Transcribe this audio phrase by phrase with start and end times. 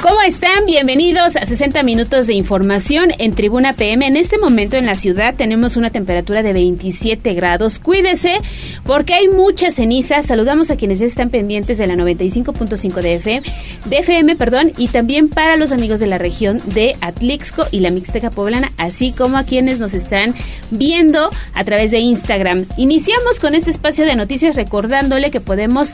[0.00, 0.64] ¿Cómo están?
[0.64, 4.06] Bienvenidos a 60 minutos de información en Tribuna PM.
[4.06, 7.80] En este momento en la ciudad tenemos una temperatura de 27 grados.
[7.80, 8.40] Cuídese
[8.84, 10.22] porque hay mucha ceniza.
[10.22, 13.42] Saludamos a quienes ya están pendientes de la 95.5 de FM,
[13.86, 17.90] de FM, perdón, y también para los amigos de la región de Atlixco y la
[17.90, 20.32] Mixteca Poblana, así como a quienes nos están
[20.70, 22.66] viendo a través de Instagram.
[22.76, 25.90] Iniciamos con este espacio de noticias recordándole que podemos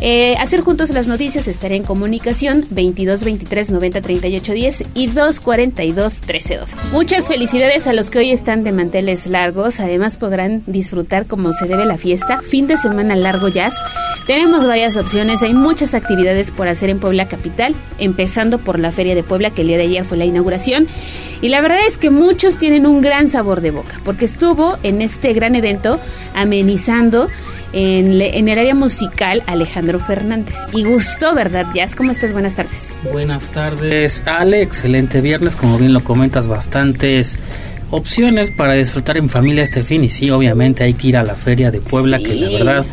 [0.00, 6.20] eh, hacer juntos las noticias, estaré en comunicación 22 23 90 38 10 y 242
[6.20, 6.76] 13 12.
[6.92, 9.80] Muchas felicidades a los que hoy están de manteles largos.
[9.80, 12.42] Además podrán disfrutar como se debe la fiesta.
[12.42, 13.74] Fin de semana largo jazz.
[14.28, 19.14] Tenemos varias opciones, hay muchas actividades por hacer en Puebla Capital, empezando por la Feria
[19.14, 20.86] de Puebla, que el día de ayer fue la inauguración.
[21.40, 25.00] Y la verdad es que muchos tienen un gran sabor de boca, porque estuvo en
[25.00, 25.98] este gran evento
[26.34, 27.28] amenizando
[27.72, 30.56] en, el área musical Alejandro Fernández.
[30.72, 31.94] Y gustó, ¿verdad, Jazz?
[31.94, 32.32] ¿Cómo estás?
[32.32, 32.96] Buenas tardes.
[33.12, 34.62] Buenas tardes, Ale.
[34.62, 37.38] Excelente viernes, como bien lo comentas, bastantes
[37.90, 40.04] opciones para disfrutar en familia este fin.
[40.04, 42.86] Y sí, obviamente hay que ir a la feria de Puebla, que la verdad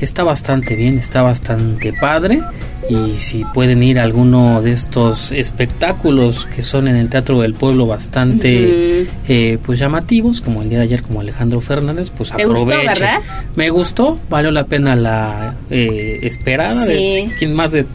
[0.00, 2.40] está bastante bien, está bastante padre
[2.88, 7.54] y si pueden ir a alguno de estos espectáculos que son en el Teatro del
[7.54, 13.08] Pueblo bastante eh, pues llamativos, como el día de ayer como Alejandro Fernández, pues aprovechen.
[13.56, 17.28] Me gustó, valió la pena la eh, esperada, sí.
[17.40, 17.86] de, más de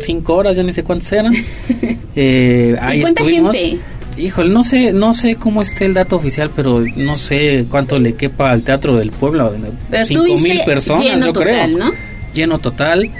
[0.00, 1.32] cinco horas, ya ni sé cuántas eran.
[2.16, 3.56] eh, ahí estuvimos.
[3.56, 3.80] Gente?
[4.20, 8.14] Híjole, no sé, no sé cómo esté el dato oficial, pero no sé cuánto le
[8.14, 9.52] quepa al Teatro del Pueblo.
[10.04, 11.66] Cinco mil personas, yo creo.
[11.68, 11.90] ¿no?
[12.34, 13.10] Lleno total.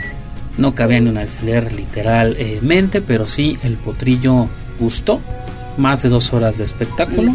[0.59, 5.21] No cabía ni un alfiler literalmente, pero sí el potrillo gustó.
[5.79, 7.33] Más de dos horas de espectáculo.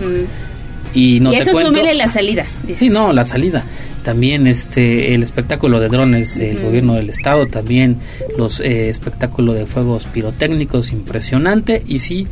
[0.94, 2.46] Y no y eso te la salida.
[2.72, 3.64] Sí, no, la salida.
[4.03, 7.97] También este el espectáculo de drones del gobierno del estado, también
[8.38, 12.28] los eh, espectáculos de fuegos pirotécnicos impresionante y sí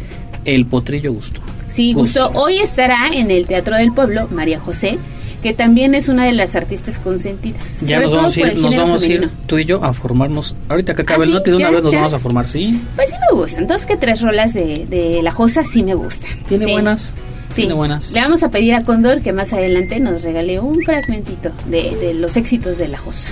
[0.45, 1.41] el potrillo gustó.
[1.67, 2.29] Sí, gustó.
[2.35, 4.99] Hoy estará en el Teatro del Pueblo María José,
[5.41, 7.81] que también es una de las artistas consentidas.
[7.81, 10.55] Ya nos vamos, a ir, nos vamos a ir tú y yo a formarnos.
[10.69, 12.79] Ahorita que acabe ¿Ah, el note, de una vez nos vamos a formar, ¿sí?
[12.95, 13.67] Pues sí me gustan.
[13.67, 16.29] Dos que tres rolas de, de La Josa sí me gustan.
[16.47, 17.11] ¿Tiene buenas?
[17.49, 17.61] Sí.
[17.61, 18.13] Tiene buenas.
[18.13, 22.13] Le vamos a pedir a Condor que más adelante nos regale un fragmentito de, de
[22.13, 23.29] los éxitos de La Josa.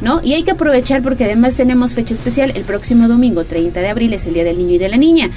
[0.00, 0.20] ¿no?
[0.22, 2.52] Y hay que aprovechar porque además tenemos fecha especial.
[2.54, 5.30] El próximo domingo, 30 de abril, es el Día del Niño y de la Niña.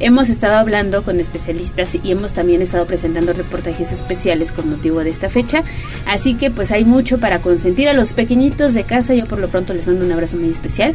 [0.00, 5.10] Hemos estado hablando con especialistas y hemos también estado presentando reportajes especiales con motivo de
[5.10, 5.62] esta fecha.
[6.06, 9.14] Así que pues hay mucho para consentir a los pequeñitos de casa.
[9.14, 10.94] Yo por lo pronto les mando un abrazo muy especial.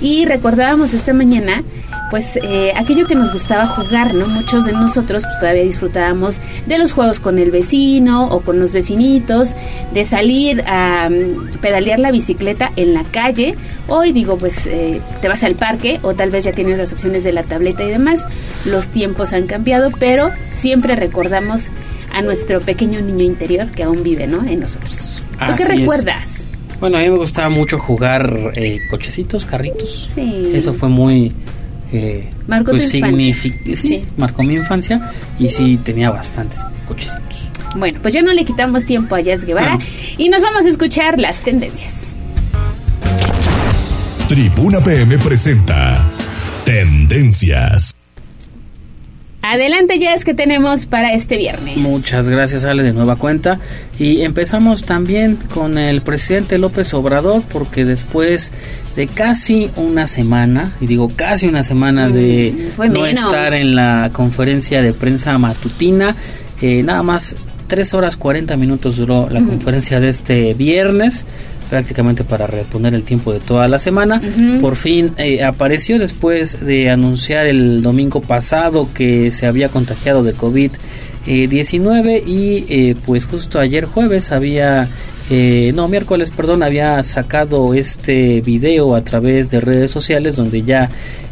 [0.00, 1.62] Y recordábamos esta mañana
[2.10, 4.28] pues eh, aquello que nos gustaba jugar, ¿no?
[4.28, 8.72] Muchos de nosotros pues, todavía disfrutábamos de los juegos con el vecino o con los
[8.72, 9.54] vecinitos,
[9.92, 13.56] de salir a mm, pedalear la bicicleta en la calle.
[13.88, 17.24] Hoy digo, pues eh, te vas al parque o tal vez ya tienes las opciones
[17.24, 18.24] de la tableta y demás.
[18.64, 21.70] Los tiempos han cambiado, pero siempre recordamos
[22.12, 24.44] a nuestro pequeño niño interior que aún vive, ¿no?
[24.44, 25.22] En nosotros.
[25.46, 26.46] ¿Tú qué recuerdas?
[26.80, 30.12] Bueno, a mí me gustaba mucho jugar eh, cochecitos, carritos.
[30.14, 30.50] Sí.
[30.54, 31.32] Eso fue muy
[31.92, 33.00] eh, marcó pues Sí,
[34.16, 37.48] marcó mi infancia y sí tenía bastantes cochecitos.
[37.76, 39.78] Bueno, pues ya no le quitamos tiempo a Jazz Guevara
[40.16, 42.06] y nos vamos a escuchar las tendencias.
[44.28, 46.04] Tribuna PM presenta
[46.64, 47.95] Tendencias.
[49.48, 51.76] Adelante, Jazz, que tenemos para este viernes.
[51.76, 53.60] Muchas gracias, Ale, de nueva cuenta.
[53.96, 58.52] Y empezamos también con el presidente López Obrador, porque después
[58.96, 64.10] de casi una semana, y digo casi una semana de mm, no estar en la
[64.12, 66.16] conferencia de prensa matutina,
[66.60, 67.36] eh, nada más
[67.68, 71.24] 3 horas 40 minutos duró la conferencia de este viernes
[71.68, 74.20] prácticamente para reponer el tiempo de toda la semana.
[74.60, 80.34] Por fin eh, apareció después de anunciar el domingo pasado que se había contagiado de
[80.34, 84.88] COVID-19 y eh, pues justo ayer jueves había
[85.28, 90.88] eh, no, miércoles, perdón, había sacado este video a través de redes sociales donde ya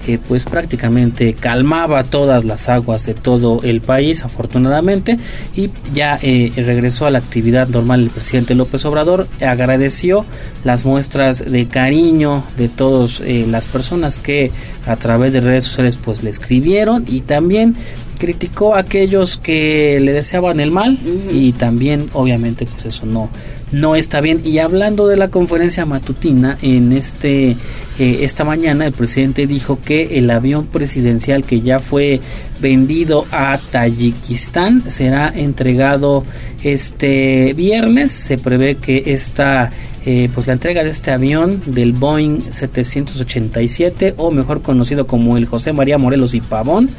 [0.08, 5.16] eh, pues prácticamente calmaba todas las aguas de todo el país, afortunadamente,
[5.54, 10.26] y ya eh, regresó a la actividad normal el presidente López Obrador, agradeció
[10.64, 14.50] las muestras de cariño de todas las personas que
[14.86, 17.74] a través de redes sociales pues le escribieron y también
[18.14, 20.98] criticó a aquellos que le deseaban el mal
[21.30, 23.30] y también obviamente pues eso no
[23.74, 24.40] no está bien.
[24.44, 27.56] Y hablando de la conferencia matutina, en este
[27.98, 32.20] eh, esta mañana el presidente dijo que el avión presidencial que ya fue
[32.60, 36.24] vendido a Tayikistán será entregado
[36.62, 38.12] este viernes.
[38.12, 39.70] Se prevé que esta
[40.06, 45.46] eh, pues la entrega de este avión del Boeing 787 o mejor conocido como el
[45.46, 46.90] José María Morelos y Pavón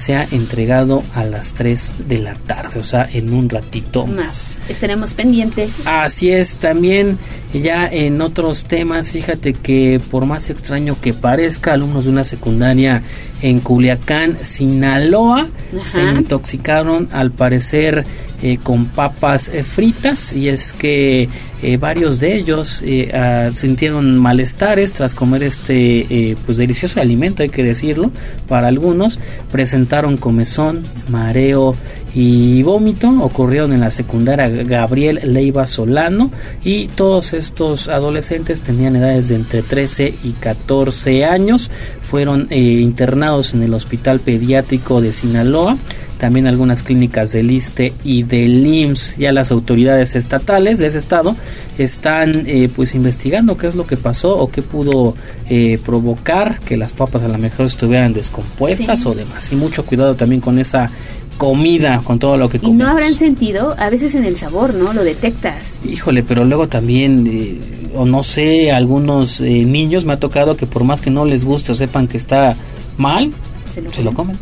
[0.00, 4.58] se ha entregado a las 3 de la tarde, o sea, en un ratito más.
[4.68, 5.86] Estaremos pendientes.
[5.86, 7.18] Así es, también
[7.52, 13.02] ya en otros temas, fíjate que por más extraño que parezca, alumnos de una secundaria
[13.42, 15.48] en Culiacán, Sinaloa,
[15.84, 18.06] se intoxicaron al parecer
[18.42, 21.28] eh, con papas eh, fritas y es que
[21.62, 22.82] eh, varios de ellos
[23.12, 28.10] ah, sintieron malestares tras comer este pues delicioso alimento hay que decirlo.
[28.48, 29.18] Para algunos
[29.52, 31.74] presentaron comezón mareo
[32.14, 33.10] y vómito.
[33.20, 36.30] Ocurrieron en la secundaria Gabriel Leiva Solano
[36.64, 41.70] y todos estos adolescentes tenían edades de entre 13 y 14 años.
[42.00, 45.76] Fueron internados en el hospital pediátrico de Sinaloa
[46.20, 49.16] también algunas clínicas del ISTE y del IMSS.
[49.16, 51.34] Ya las autoridades estatales de ese estado
[51.78, 55.14] están eh, pues investigando qué es lo que pasó o qué pudo
[55.48, 59.50] eh, provocar que las papas a lo mejor estuvieran descompuestas o demás.
[59.50, 60.90] Y mucho cuidado también con esa
[61.38, 62.76] comida, con todo lo que comemos.
[62.76, 64.92] Y no habrán sentido, a veces en el sabor, ¿no?
[64.92, 65.80] Lo detectas.
[65.90, 67.58] Híjole, pero luego también, eh,
[67.94, 71.72] o no sé, algunos niños me ha tocado que por más que no les guste
[71.72, 72.56] o sepan que está
[72.98, 73.32] mal,
[73.72, 74.36] se lo comen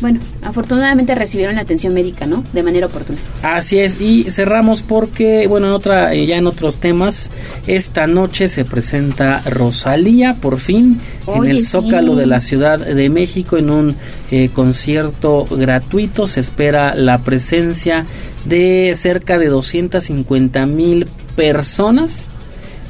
[0.00, 2.44] bueno, afortunadamente recibieron la atención médica, ¿no?
[2.52, 3.18] De manera oportuna.
[3.42, 7.30] Así es, y cerramos porque, bueno, en otra, eh, ya en otros temas,
[7.66, 13.56] esta noche se presenta Rosalía, por fin, en el Zócalo de la Ciudad de México,
[13.56, 13.96] en un
[14.30, 16.26] eh, concierto gratuito.
[16.26, 18.06] Se espera la presencia
[18.44, 21.06] de cerca de 250 mil
[21.36, 22.30] personas.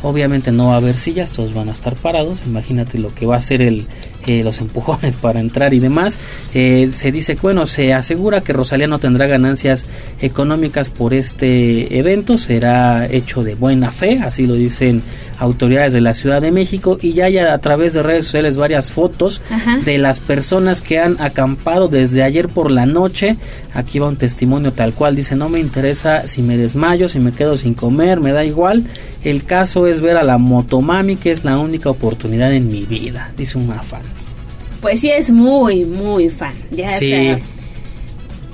[0.02, 2.42] Obviamente no va a haber sillas, todos van a estar parados.
[2.46, 3.86] Imagínate lo que va a ser el,
[4.26, 6.18] eh, los empujones para entrar y demás.
[6.54, 9.86] Eh, se dice que, bueno, se asegura que Rosalía no tendrá ganancias
[10.20, 15.02] económicas por este evento, será hecho de buena fe, así lo dicen
[15.38, 18.90] autoridades de la Ciudad de México y ya hay a través de redes sociales varias
[18.90, 19.42] fotos
[19.84, 23.36] de las personas que han acampado desde ayer por la noche.
[23.74, 27.32] Aquí va un testimonio tal cual, dice, no me interesa si me desmayo, si me
[27.32, 28.84] quedo sin comer, me da igual.
[29.22, 33.32] El caso es ver a la motomami, que es la única oportunidad en mi vida,
[33.36, 34.15] dice una fan.
[34.86, 36.52] Pues sí, es muy, muy fan.
[36.70, 37.12] Ya sí.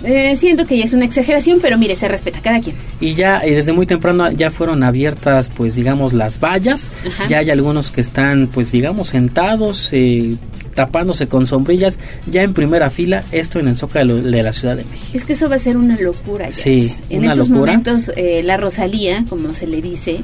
[0.03, 2.75] Eh, siento que ya es una exageración, pero mire, se respeta cada quien.
[3.03, 6.89] Y ya eh, desde muy temprano ya fueron abiertas, pues digamos, las vallas.
[7.29, 10.37] Ya hay algunos que están, pues digamos, sentados, eh,
[10.75, 14.85] tapándose con sombrillas, ya en primera fila, esto en el Zócalo de la Ciudad de
[14.85, 15.11] México.
[15.13, 16.49] Es que eso va a ser una locura.
[16.51, 20.21] Sí, en estos momentos, la Rosalía, como se le dice,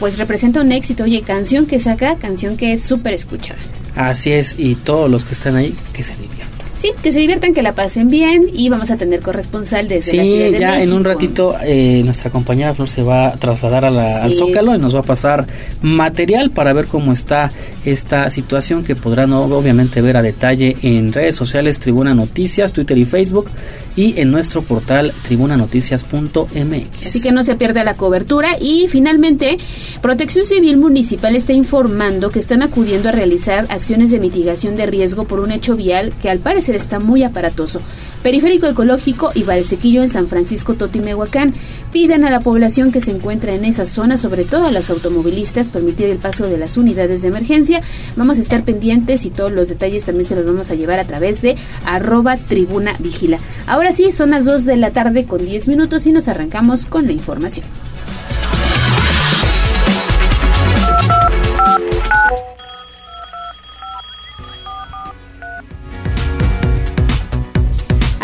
[0.00, 1.04] pues representa un éxito.
[1.04, 3.60] Oye, canción que saca, canción que es súper escuchada.
[3.96, 6.51] Así es, y todos los que están ahí, que se diviertan.
[6.74, 10.24] Sí, que se diviertan, que la pasen bien y vamos a tener corresponsal desde la
[10.24, 13.90] Ciudad de ya en un ratito eh, nuestra compañera Flor se va a trasladar a
[13.90, 15.46] la, al Zócalo y nos va a pasar
[15.82, 17.52] material para ver cómo está
[17.84, 23.04] esta situación que podrán obviamente ver a detalle en redes sociales Tribuna Noticias, Twitter y
[23.04, 23.50] Facebook
[23.94, 27.06] y en nuestro portal tribunanoticias.mx.
[27.06, 28.56] Así que no se pierda la cobertura.
[28.58, 29.58] Y finalmente
[30.00, 35.24] Protección Civil Municipal está informando que están acudiendo a realizar acciones de mitigación de riesgo
[35.24, 37.80] por un hecho vial que al parecer está muy aparatoso.
[38.22, 41.54] Periférico Ecológico y Valsequillo en San Francisco Totimehuacán
[41.92, 45.68] piden a la población que se encuentra en esa zona, sobre todo a los automovilistas,
[45.68, 47.82] permitir el paso de las unidades de emergencia.
[48.16, 51.06] Vamos a estar pendientes y todos los detalles también se los vamos a llevar a
[51.06, 53.38] través de arroba tribuna vigila.
[53.66, 57.06] Ahora sí, son las 2 de la tarde con 10 minutos y nos arrancamos con
[57.06, 57.66] la información.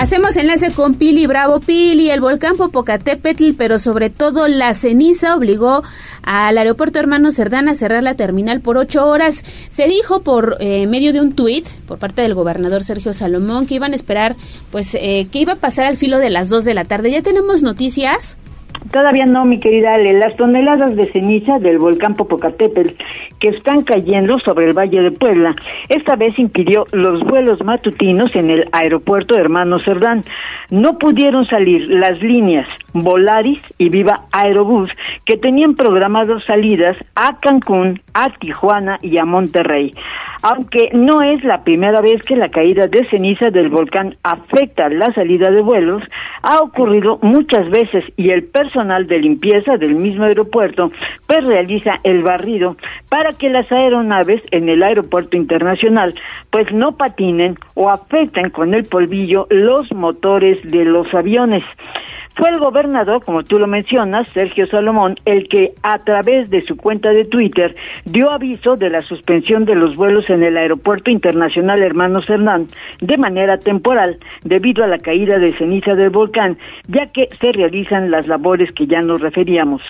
[0.09, 1.61] Hacemos enlace con Pili Bravo.
[1.61, 5.83] Pili, el volcán Popocatépetl, pero sobre todo la ceniza obligó
[6.23, 9.45] al aeropuerto Hermano Cerdán a cerrar la terminal por ocho horas.
[9.69, 13.75] Se dijo por eh, medio de un tuit por parte del gobernador Sergio Salomón que
[13.75, 14.35] iban a esperar,
[14.71, 17.11] pues, eh, que iba a pasar al filo de las dos de la tarde.
[17.11, 18.39] ¿Ya tenemos noticias?
[18.91, 20.15] Todavía no, mi querida Ale.
[20.15, 22.91] Las toneladas de ceniza del volcán Popocatépetl
[23.39, 25.55] que están cayendo sobre el Valle de Puebla,
[25.89, 30.23] esta vez impidió los vuelos matutinos en el aeropuerto Hermano Cerdán.
[30.71, 34.91] No pudieron salir las líneas Volaris y Viva Aerobús
[35.25, 39.95] que tenían programados salidas a Cancún, a Tijuana y a Monterrey.
[40.43, 45.13] Aunque no es la primera vez que la caída de ceniza del volcán afecta la
[45.13, 46.03] salida de vuelos,
[46.43, 50.91] ha ocurrido muchas veces y el personal de limpieza del mismo aeropuerto
[51.27, 52.77] pues realiza el barrido
[53.09, 56.15] para que las aeronaves en el aeropuerto internacional
[56.51, 61.65] pues no patinen o afecten con el polvillo los motores de los aviones.
[62.37, 66.77] Fue el gobernador, como tú lo mencionas, Sergio Salomón, el que a través de su
[66.77, 71.83] cuenta de Twitter dio aviso de la suspensión de los vuelos en el Aeropuerto Internacional
[71.83, 72.69] Hermanos Hernán
[73.01, 78.11] de manera temporal debido a la caída de ceniza del volcán, ya que se realizan
[78.11, 79.83] las labores que ya nos referíamos.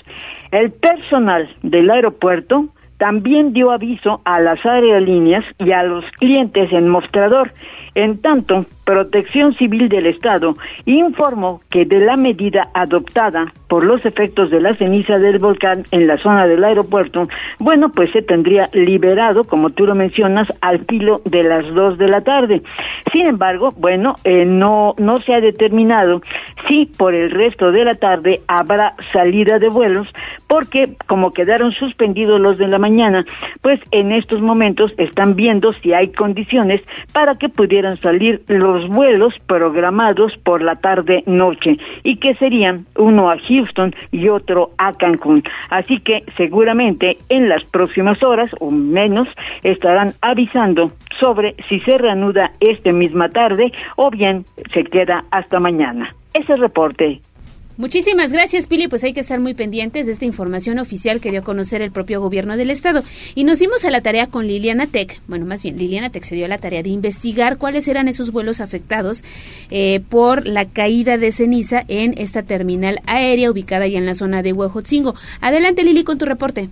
[0.50, 2.68] El personal del aeropuerto
[2.98, 7.52] también dio aviso a las aerolíneas y a los clientes en mostrador.
[7.94, 10.54] En tanto, Protección Civil del Estado
[10.86, 16.06] informó que de la medida adoptada por los efectos de la ceniza del volcán en
[16.06, 17.28] la zona del aeropuerto,
[17.58, 22.08] bueno, pues se tendría liberado, como tú lo mencionas, al filo de las dos de
[22.08, 22.62] la tarde.
[23.12, 26.22] Sin embargo, bueno, eh, no, no se ha determinado
[26.66, 30.08] si por el resto de la tarde habrá salida de vuelos,
[30.46, 33.26] porque como quedaron suspendidos los de la mañana,
[33.60, 36.80] pues en estos momentos están viendo si hay condiciones
[37.12, 43.38] para que pudieran salir los vuelos programados por la tarde-noche y que serían uno a
[43.38, 45.42] Houston y otro a Cancún.
[45.70, 49.28] Así que seguramente en las próximas horas o menos
[49.62, 56.14] estarán avisando sobre si se reanuda esta misma tarde o bien se queda hasta mañana.
[56.34, 57.20] Ese reporte.
[57.78, 58.88] Muchísimas gracias, Pili.
[58.88, 61.92] Pues hay que estar muy pendientes de esta información oficial que dio a conocer el
[61.92, 63.04] propio gobierno del estado.
[63.36, 65.20] Y nos dimos a la tarea con Liliana Tech.
[65.28, 68.32] Bueno, más bien, Liliana Tech se dio a la tarea de investigar cuáles eran esos
[68.32, 69.22] vuelos afectados
[69.70, 74.42] eh, por la caída de ceniza en esta terminal aérea ubicada ya en la zona
[74.42, 75.14] de Huejotzingo.
[75.40, 76.68] Adelante, Lili, con tu reporte.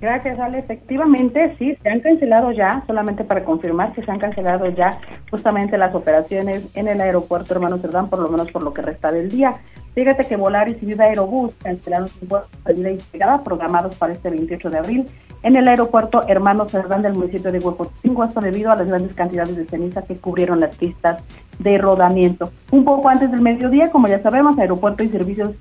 [0.00, 0.60] Gracias, Ale.
[0.60, 5.00] Efectivamente, sí, se han cancelado ya, solamente para confirmar que se han cancelado ya
[5.30, 9.10] justamente las operaciones en el aeropuerto Hermano Cerdán, por lo menos por lo que resta
[9.10, 9.54] del día.
[9.98, 14.70] Fíjate que Volaris y Viva Aerobús cancelaron sus vuelos de llegada programados para este 28
[14.70, 15.06] de abril
[15.42, 19.56] en el aeropuerto Hermano Cerdán del municipio de Huepotingo, esto debido a las grandes cantidades
[19.56, 21.20] de ceniza que cubrieron las pistas
[21.58, 22.52] de rodamiento.
[22.70, 25.56] Un poco antes del mediodía, como ya sabemos, Aeropuerto y Servicios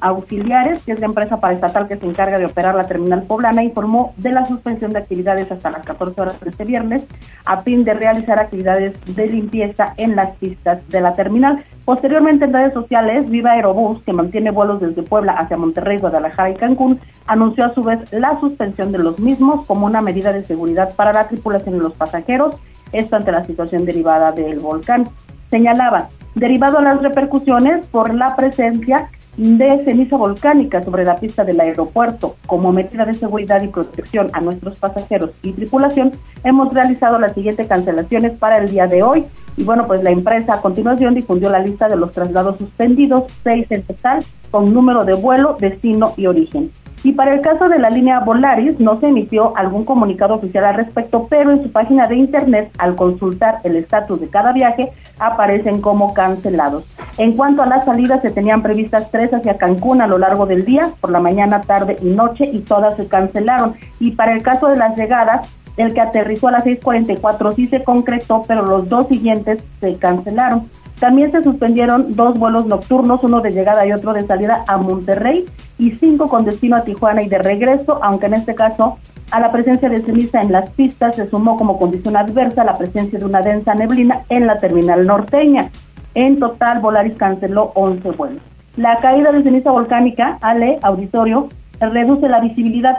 [0.00, 4.14] Auxiliares, que es la empresa paraestatal que se encarga de operar la terminal poblana, informó
[4.16, 7.02] de la suspensión de actividades hasta las 14 horas de este viernes
[7.44, 11.64] a fin de realizar actividades de limpieza en las pistas de la terminal.
[11.90, 16.54] Posteriormente, en redes sociales, Viva Aerobús, que mantiene vuelos desde Puebla hacia Monterrey, Guadalajara y
[16.54, 20.94] Cancún, anunció a su vez la suspensión de los mismos como una medida de seguridad
[20.94, 22.54] para la tripulación y los pasajeros,
[22.92, 25.08] esto ante la situación derivada del volcán.
[25.50, 31.60] Señalaba, derivado a las repercusiones por la presencia de ceniza volcánica sobre la pista del
[31.60, 32.36] aeropuerto.
[32.46, 36.12] Como medida de seguridad y protección a nuestros pasajeros y tripulación,
[36.44, 39.24] hemos realizado las siguientes cancelaciones para el día de hoy.
[39.56, 43.66] Y bueno, pues la empresa a continuación difundió la lista de los traslados suspendidos, seis
[43.70, 46.70] en total, con número de vuelo, destino y origen.
[47.02, 50.74] Y para el caso de la línea Volaris, no se emitió algún comunicado oficial al
[50.74, 55.80] respecto, pero en su página de internet, al consultar el estatus de cada viaje, aparecen
[55.80, 56.84] como cancelados.
[57.16, 60.64] En cuanto a las salidas, se tenían previstas tres hacia Cancún a lo largo del
[60.66, 63.74] día, por la mañana, tarde y noche, y todas se cancelaron.
[63.98, 67.82] Y para el caso de las llegadas, el que aterrizó a las 6.44 sí se
[67.82, 70.68] concretó, pero los dos siguientes se cancelaron.
[71.00, 75.46] También se suspendieron dos vuelos nocturnos, uno de llegada y otro de salida a Monterrey
[75.78, 78.98] y cinco con destino a Tijuana y de regreso, aunque en este caso
[79.30, 83.18] a la presencia de ceniza en las pistas se sumó como condición adversa la presencia
[83.18, 85.70] de una densa neblina en la terminal norteña.
[86.14, 88.42] En total, Volaris canceló 11 vuelos.
[88.76, 91.48] La caída de ceniza volcánica, Ale, auditorio,
[91.80, 92.98] reduce la visibilidad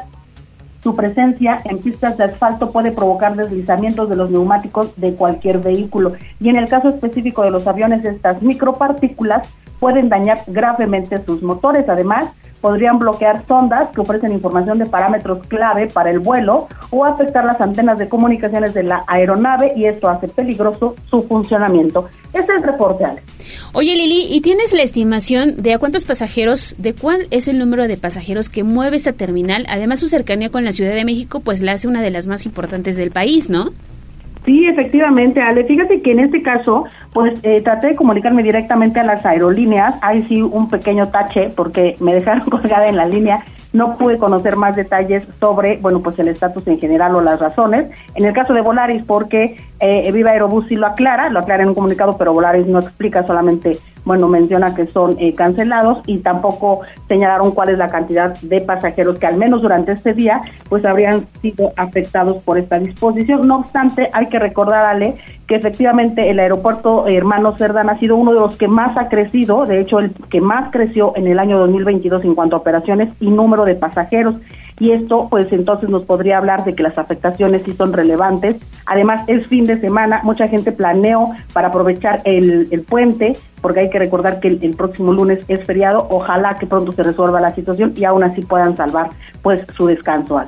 [0.84, 6.14] su presencia en pistas de asfalto puede provocar deslizamientos de los neumáticos de cualquier vehículo.
[6.40, 9.48] Y en el caso específico de los aviones estas micropartículas
[9.82, 11.90] pueden dañar gravemente sus motores.
[11.90, 12.26] Además,
[12.62, 17.60] podrían bloquear sondas que ofrecen información de parámetros clave para el vuelo o afectar las
[17.60, 22.08] antenas de comunicaciones de la aeronave y esto hace peligroso su funcionamiento.
[22.32, 23.24] Este es el reporte, Ale.
[23.74, 27.88] Oye Lili, ¿y tienes la estimación de a cuántos pasajeros, de cuál es el número
[27.88, 29.66] de pasajeros que mueve esta terminal?
[29.68, 32.46] Además su cercanía con la Ciudad de México pues la hace una de las más
[32.46, 33.72] importantes del país, ¿no?
[34.46, 35.66] Sí, efectivamente, Ale.
[35.66, 40.00] Fíjate que en este caso, pues eh, traté de comunicarme directamente a las aerolíneas.
[40.02, 43.44] Hay sí un pequeño tache porque me dejaron colgada en la línea.
[43.74, 47.90] No pude conocer más detalles sobre, bueno, pues el estatus en general o las razones.
[48.16, 51.70] En el caso de Volaris, porque Eh, Viva Aerobús sí lo aclara, lo aclara en
[51.70, 56.82] un comunicado, pero Volaris no explica, solamente, bueno, menciona que son eh, cancelados y tampoco
[57.08, 61.26] señalaron cuál es la cantidad de pasajeros que al menos durante este día pues habrían
[61.42, 63.48] sido afectados por esta disposición.
[63.48, 65.16] No obstante, hay que recordar, Ale,
[65.48, 69.66] que efectivamente el aeropuerto Hermano Cerdán ha sido uno de los que más ha crecido,
[69.66, 73.32] de hecho el que más creció en el año 2022 en cuanto a operaciones y
[73.32, 74.36] número de pasajeros
[74.82, 78.56] y esto pues entonces nos podría hablar de que las afectaciones sí son relevantes.
[78.88, 84.00] Además es fin de semana, mucha gente planeó para aprovechar el, puente, porque hay que
[84.00, 88.06] recordar que el, próximo lunes es feriado, ojalá que pronto se resuelva la situación y
[88.06, 89.10] aún así puedan salvar
[89.44, 90.42] pues su descanso.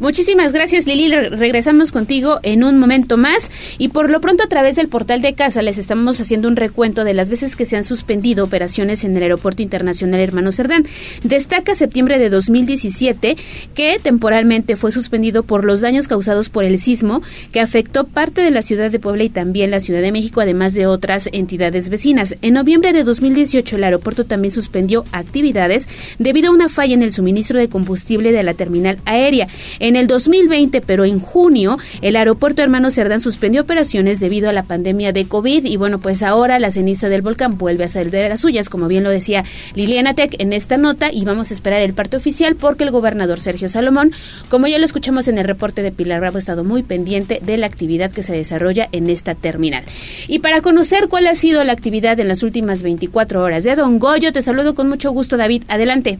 [0.00, 4.74] Muchísimas gracias Lili, regresamos contigo en un momento más y por lo pronto a través
[4.74, 7.84] del portal de casa les estamos haciendo un recuento de las veces que se han
[7.84, 10.86] suspendido operaciones en el Aeropuerto Internacional Hermano Cerdán.
[11.22, 13.36] Destaca septiembre de 2017
[13.72, 17.22] que temporalmente fue suspendido por los daños causados por el sismo
[17.52, 20.74] que afectó parte de la ciudad de Puebla y también la Ciudad de México, además
[20.74, 22.36] de otras entidades vecinas.
[22.42, 27.12] En noviembre de 2018 el aeropuerto también suspendió actividades debido a una falla en el
[27.12, 29.46] suministro de combustible de la terminal aérea.
[29.78, 34.62] En el 2020, pero en junio, el aeropuerto Hermano Cerdán suspendió operaciones debido a la
[34.62, 38.28] pandemia de COVID y bueno, pues ahora la ceniza del volcán vuelve a salir de
[38.28, 41.80] las suyas, como bien lo decía Liliana Tech en esta nota y vamos a esperar
[41.82, 44.12] el parte oficial porque el gobernador Sergio Salomón,
[44.48, 47.56] como ya lo escuchamos en el reporte de Pilar Bravo, ha estado muy pendiente de
[47.56, 49.84] la actividad que se desarrolla en esta terminal.
[50.28, 53.98] Y para conocer cuál ha sido la actividad en las últimas 24 horas de Don
[53.98, 55.64] Goyo, te saludo con mucho gusto, David.
[55.68, 56.18] Adelante.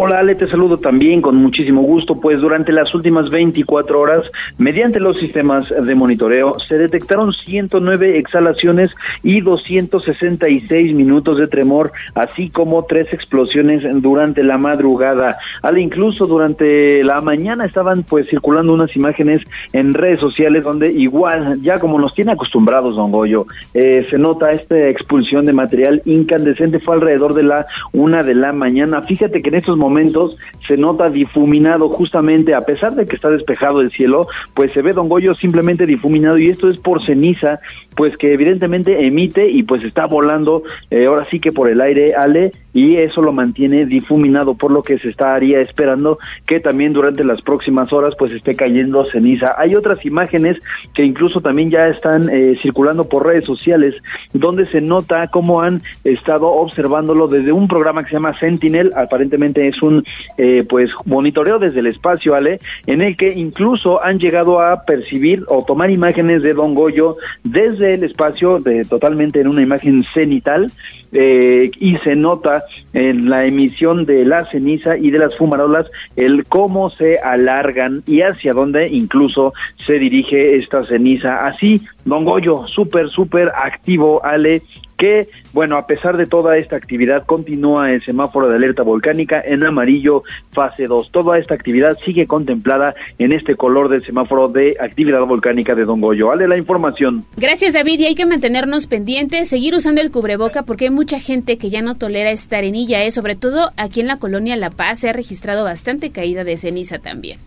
[0.00, 5.00] Hola Ale, te saludo también con muchísimo gusto, pues durante las últimas 24 horas, mediante
[5.00, 12.84] los sistemas de monitoreo, se detectaron 109 exhalaciones y 266 minutos de tremor, así como
[12.84, 15.36] tres explosiones durante la madrugada.
[15.62, 19.40] Ale, incluso durante la mañana estaban pues circulando unas imágenes
[19.72, 24.52] en redes sociales donde igual, ya como nos tiene acostumbrados Don Goyo, eh, se nota
[24.52, 29.02] esta expulsión de material incandescente, fue alrededor de la una de la mañana.
[29.02, 33.30] Fíjate que en estos momentos momentos se nota difuminado justamente, a pesar de que está
[33.30, 37.60] despejado el cielo, pues se ve Don Goyo simplemente difuminado y esto es por ceniza,
[37.96, 42.14] pues que evidentemente emite y pues está volando eh, ahora sí que por el aire,
[42.14, 47.24] Ale, y eso lo mantiene difuminado, por lo que se estaría esperando que también durante
[47.24, 49.54] las próximas horas pues esté cayendo ceniza.
[49.58, 50.58] Hay otras imágenes
[50.94, 53.94] que incluso también ya están eh, circulando por redes sociales,
[54.32, 59.66] donde se nota cómo han estado observándolo desde un programa que se llama Sentinel, aparentemente
[59.66, 60.04] es un
[60.36, 65.44] eh, pues monitoreo desde el espacio, Ale, en el que incluso han llegado a percibir
[65.48, 70.70] o tomar imágenes de Don Goyo desde el espacio, de, totalmente en una imagen cenital,
[71.12, 76.44] eh, y se nota en la emisión de la ceniza y de las fumarolas el
[76.44, 79.52] cómo se alargan y hacia dónde incluso
[79.86, 81.46] se dirige esta ceniza.
[81.46, 84.62] Así, Don Goyo, súper, súper activo, Ale,
[84.98, 89.64] que, bueno, a pesar de toda esta actividad, continúa el semáforo de alerta volcánica en
[89.64, 91.12] amarillo fase 2.
[91.12, 96.00] Toda esta actividad sigue contemplada en este color del semáforo de actividad volcánica de Don
[96.00, 96.32] Goyo.
[96.32, 97.24] Ale la información.
[97.36, 98.00] Gracias, David.
[98.00, 101.80] Y hay que mantenernos pendientes, seguir usando el cubreboca porque hay mucha gente que ya
[101.80, 103.12] no tolera esta arenilla, ¿eh?
[103.12, 106.98] sobre todo aquí en la colonia La Paz se ha registrado bastante caída de ceniza
[106.98, 107.38] también.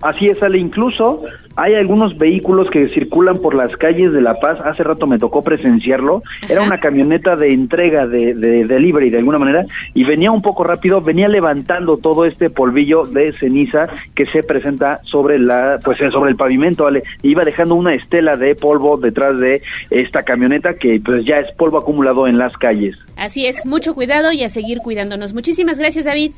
[0.00, 0.58] Así es, Ale.
[0.58, 1.22] Incluso
[1.56, 4.58] hay algunos vehículos que circulan por las calles de La Paz.
[4.64, 6.22] Hace rato me tocó presenciarlo.
[6.48, 10.62] Era una camioneta de entrega de, de delivery de alguna manera y venía un poco
[10.62, 16.10] rápido, venía levantando todo este polvillo de ceniza que se presenta sobre la, pues eh,
[16.10, 17.02] sobre el pavimento, Ale.
[17.22, 21.78] Iba dejando una estela de polvo detrás de esta camioneta que pues ya es polvo
[21.78, 22.96] acumulado en las calles.
[23.16, 25.34] Así es, mucho cuidado y a seguir cuidándonos.
[25.34, 26.32] Muchísimas gracias, David.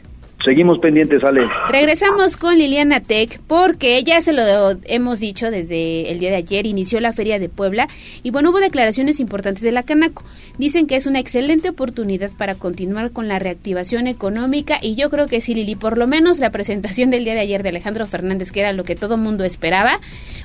[0.45, 1.43] Seguimos pendientes, Ale.
[1.71, 4.43] Regresamos con Liliana Tech porque ya se lo
[4.85, 7.89] hemos dicho desde el día de ayer, inició la Feria de Puebla
[8.23, 10.25] y bueno, hubo declaraciones importantes de la Canaco.
[10.57, 15.27] Dicen que es una excelente oportunidad para continuar con la reactivación económica y yo creo
[15.27, 18.51] que sí, Lili, por lo menos la presentación del día de ayer de Alejandro Fernández,
[18.51, 20.01] que era lo que todo mundo esperaba,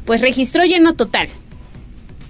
[0.05, 1.29] pues registró lleno total.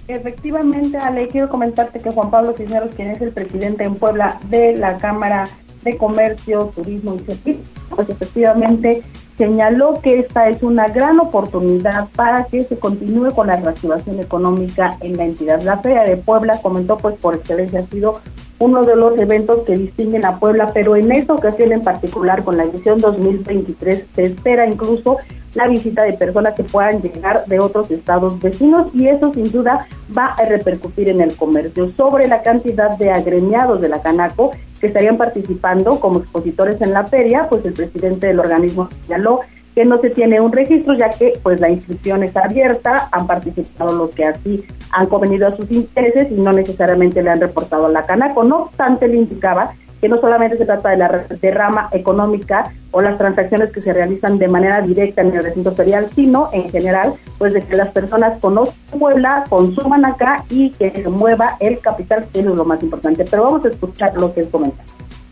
[0.06, 4.76] Efectivamente, Ale, quiero comentarte que Juan Pablo Cisneros, quien es el presidente en Puebla de
[4.76, 5.48] la Cámara
[5.86, 9.02] de Comercio, Turismo y Servicios, pues efectivamente
[9.38, 14.96] señaló que esta es una gran oportunidad para que se continúe con la reactivación económica
[15.00, 15.62] en la entidad.
[15.62, 18.20] La Feria de Puebla, comentó, pues por excelencia ha sido
[18.58, 22.56] uno de los eventos que distinguen a Puebla, pero en esta ocasión en particular, con
[22.56, 25.18] la edición 2023, se espera incluso
[25.54, 29.86] la visita de personas que puedan llegar de otros estados vecinos y eso sin duda
[30.16, 31.92] va a repercutir en el comercio.
[31.96, 37.04] Sobre la cantidad de agremiados de la Canaco que estarían participando como expositores en la
[37.04, 39.40] feria, pues el presidente del organismo señaló
[39.76, 43.92] que no se tiene un registro ya que pues la inscripción está abierta, han participado
[43.92, 47.90] los que así han convenido a sus intereses y no necesariamente le han reportado a
[47.90, 48.42] la Canaco.
[48.42, 53.18] No obstante, le indicaba que no solamente se trata de la derrama económica o las
[53.18, 57.52] transacciones que se realizan de manera directa en el recinto ferial, sino en general, pues
[57.52, 62.40] de que las personas conozcan Puebla, consuman acá y que se mueva el capital, que
[62.40, 63.26] es lo más importante.
[63.30, 64.82] Pero vamos a escuchar lo que él comenta.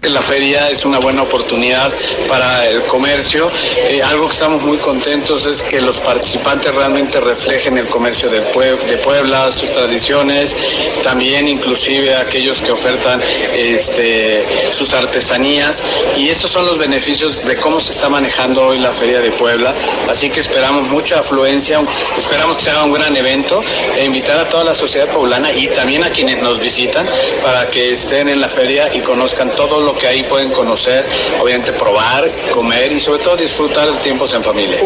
[0.09, 1.91] La feria es una buena oportunidad
[2.29, 3.51] para el comercio.
[3.89, 8.41] Eh, algo que estamos muy contentos es que los participantes realmente reflejen el comercio de
[8.43, 10.55] Puebla, sus tradiciones,
[11.03, 13.23] también inclusive aquellos que ofertan
[13.55, 15.83] este, sus artesanías.
[16.19, 19.75] Y estos son los beneficios de cómo se está manejando hoy la feria de Puebla.
[20.09, 21.81] Así que esperamos mucha afluencia,
[22.17, 23.63] esperamos que sea un gran evento
[23.97, 27.09] e invitar a toda la sociedad poblana y también a quienes nos visitan
[27.43, 31.05] para que estén en la feria y conozcan todo lo que ahí pueden conocer,
[31.43, 34.79] obviamente probar, comer y sobre todo disfrutar de tiempos en familia.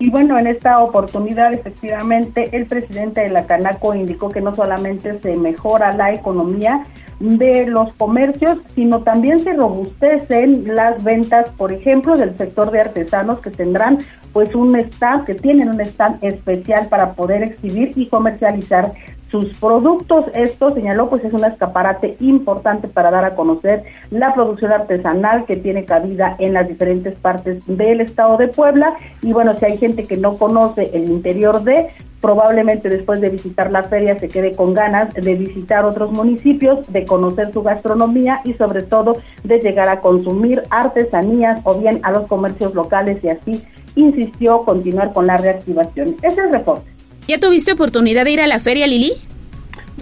[0.00, 5.18] Y bueno, en esta oportunidad, efectivamente, el presidente de la Canaco indicó que no solamente
[5.20, 6.84] se mejora la economía
[7.18, 13.40] de los comercios, sino también se robustecen las ventas, por ejemplo, del sector de artesanos
[13.40, 13.98] que tendrán
[14.32, 18.92] pues un stand, que tienen un stand especial para poder exhibir y comercializar
[19.30, 20.26] sus productos.
[20.34, 25.56] Esto, señaló, pues es un escaparate importante para dar a conocer la producción artesanal que
[25.56, 28.94] tiene cabida en las diferentes partes del estado de Puebla.
[29.22, 31.88] Y bueno, si hay gente que no conoce el interior de,
[32.20, 37.04] probablemente después de visitar la feria se quede con ganas de visitar otros municipios, de
[37.04, 42.26] conocer su gastronomía y sobre todo de llegar a consumir artesanías o bien a los
[42.26, 43.64] comercios locales y así
[43.94, 46.16] insistió continuar con la reactivación.
[46.22, 46.97] Ese es el reporte.
[47.28, 49.12] ¿Ya tuviste oportunidad de ir a la feria, Lili?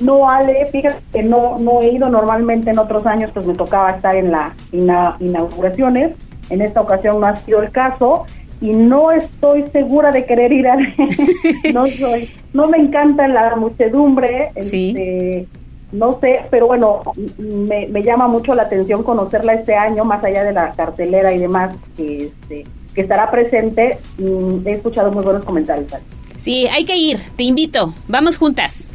[0.00, 2.08] No, Ale, fíjate que no, no he ido.
[2.08, 6.12] Normalmente en otros años, pues me tocaba estar en las inauguraciones.
[6.50, 8.26] En esta ocasión no ha sido el caso.
[8.60, 10.76] Y no estoy segura de querer ir a
[11.74, 15.46] no soy no me encanta la muchedumbre este,
[15.92, 17.02] no sé pero bueno
[17.36, 21.38] me, me, llama mucho la atención conocerla este año más allá de la cartelera y
[21.38, 22.64] demás que este,
[22.96, 23.98] que estará presente.
[24.18, 25.92] Mm, he escuchado muy buenos comentarios
[26.36, 28.90] Sí, hay que ir, te invito, vamos juntas.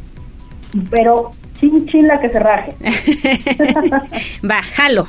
[0.90, 2.76] Pero sin chila que se raje.
[4.50, 5.08] Va, jalo.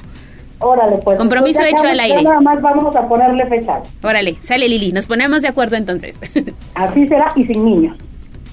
[0.58, 1.18] Órale, pues.
[1.18, 2.22] Compromiso hecho al aire.
[2.22, 3.80] Nada más vamos a ponerle fecha.
[4.02, 6.16] Órale, sale Lili, nos ponemos de acuerdo entonces.
[6.74, 7.96] Así será y sin niños.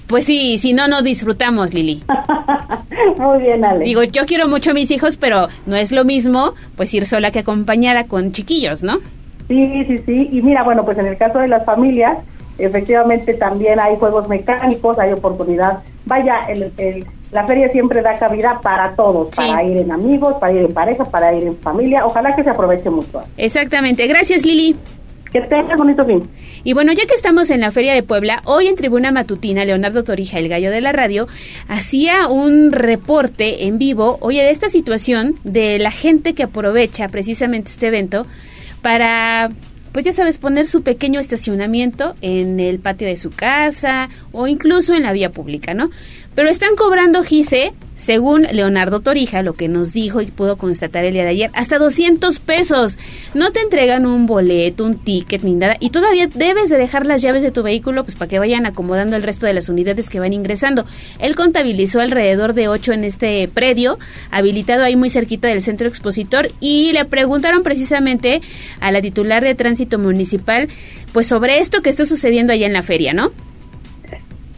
[0.08, 2.02] Pues sí, si no, no disfrutamos, Lili.
[3.16, 3.84] Muy bien, Ale.
[3.84, 7.30] Digo, yo quiero mucho a mis hijos, pero no es lo mismo pues ir sola
[7.30, 8.98] que acompañada con chiquillos, ¿no?
[9.46, 10.28] Sí, sí, sí.
[10.32, 12.18] Y mira, bueno, pues en el caso de las familias,
[12.64, 15.80] efectivamente también hay juegos mecánicos, hay oportunidad.
[16.04, 20.62] Vaya, el, la feria siempre da cabida para todos, para ir en amigos, para ir
[20.62, 22.04] en pareja, para ir en familia.
[22.04, 23.22] Ojalá que se aproveche mucho.
[23.36, 24.06] Exactamente.
[24.06, 24.76] Gracias, Lili.
[25.32, 26.28] Que tengas bonito fin.
[26.64, 30.02] Y bueno, ya que estamos en la Feria de Puebla, hoy en Tribuna Matutina, Leonardo
[30.02, 31.28] Torija, el gallo de la radio,
[31.68, 37.70] hacía un reporte en vivo, oye, de esta situación de la gente que aprovecha precisamente
[37.70, 38.26] este evento
[38.82, 39.50] para
[39.92, 44.94] pues ya sabes, poner su pequeño estacionamiento en el patio de su casa o incluso
[44.94, 45.90] en la vía pública, ¿no?
[46.34, 51.12] Pero están cobrando, Gise, según Leonardo Torija, lo que nos dijo y pudo constatar el
[51.12, 52.98] día de ayer, hasta 200 pesos.
[53.34, 55.76] No te entregan un boleto, un ticket ni nada.
[55.80, 59.16] Y todavía debes de dejar las llaves de tu vehículo pues para que vayan acomodando
[59.16, 60.86] el resto de las unidades que van ingresando.
[61.18, 63.98] Él contabilizó alrededor de 8 en este predio,
[64.30, 66.48] habilitado ahí muy cerquita del centro expositor.
[66.58, 68.40] Y le preguntaron precisamente
[68.80, 70.68] a la titular de tránsito municipal
[71.12, 73.32] pues sobre esto que está sucediendo allá en la feria, ¿no?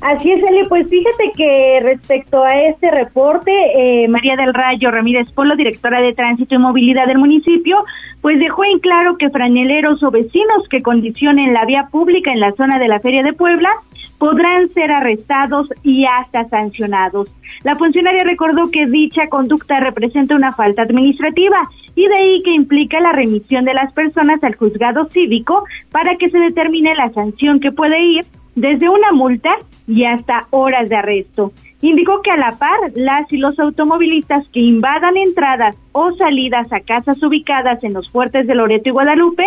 [0.03, 0.67] Así es, Eli.
[0.69, 6.12] Pues fíjate que respecto a este reporte, eh, María del Rayo Ramírez Polo, directora de
[6.12, 7.85] Tránsito y Movilidad del municipio,
[8.21, 12.53] pues dejó en claro que franeleros o vecinos que condicionen la vía pública en la
[12.53, 13.71] zona de la Feria de Puebla
[14.19, 17.29] podrán ser arrestados y hasta sancionados.
[17.62, 21.59] La funcionaria recordó que dicha conducta representa una falta administrativa
[21.95, 26.29] y de ahí que implica la remisión de las personas al juzgado cívico para que
[26.29, 29.51] se determine la sanción que puede ir desde una multa
[29.87, 31.53] y hasta horas de arresto.
[31.81, 36.81] Indicó que a la par, las y los automovilistas que invadan entradas o salidas a
[36.81, 39.45] casas ubicadas en los fuertes de Loreto y Guadalupe,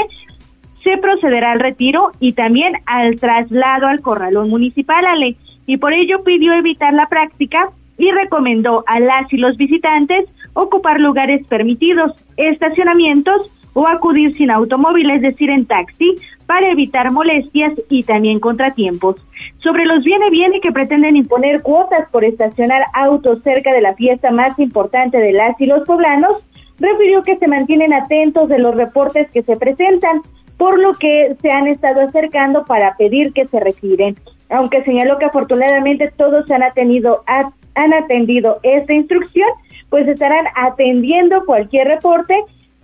[0.83, 5.35] se procederá al retiro y también al traslado al corralón municipal, Ale.
[5.65, 10.99] Y por ello pidió evitar la práctica y recomendó a las y los visitantes ocupar
[10.99, 16.15] lugares permitidos, estacionamientos o acudir sin automóvil, es decir, en taxi,
[16.47, 19.17] para evitar molestias y también contratiempos.
[19.57, 24.31] Sobre los viene viene que pretenden imponer cuotas por estacionar autos cerca de la fiesta
[24.31, 26.37] más importante de las y los poblanos,
[26.79, 30.21] refirió que se mantienen atentos de los reportes que se presentan,
[30.57, 34.15] por lo que se han estado acercando para pedir que se retiren.
[34.49, 39.49] Aunque señaló que afortunadamente todos han atendido, han atendido esta instrucción,
[39.89, 42.35] pues estarán atendiendo cualquier reporte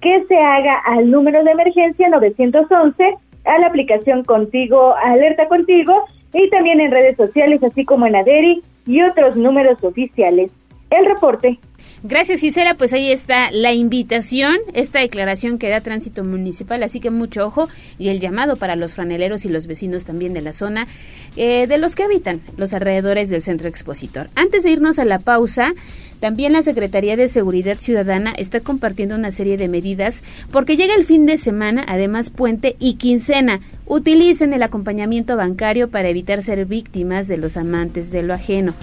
[0.01, 6.49] que se haga al número de emergencia 911, a la aplicación Contigo, Alerta Contigo, y
[6.49, 10.51] también en redes sociales, así como en Aderi y otros números oficiales.
[10.89, 11.59] El reporte
[12.03, 17.11] Gracias Gisela, pues ahí está la invitación, esta declaración que da tránsito municipal, así que
[17.11, 20.87] mucho ojo y el llamado para los franeleros y los vecinos también de la zona,
[21.35, 24.31] eh, de los que habitan los alrededores del centro expositor.
[24.33, 25.75] Antes de irnos a la pausa,
[26.19, 31.05] también la Secretaría de Seguridad Ciudadana está compartiendo una serie de medidas porque llega el
[31.05, 33.59] fin de semana, además puente y quincena.
[33.85, 38.73] Utilicen el acompañamiento bancario para evitar ser víctimas de los amantes de lo ajeno.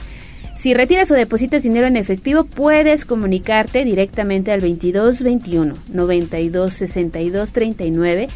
[0.59, 8.29] Si retiras o depositas dinero en efectivo, puedes comunicarte directamente al 2221 92 62 39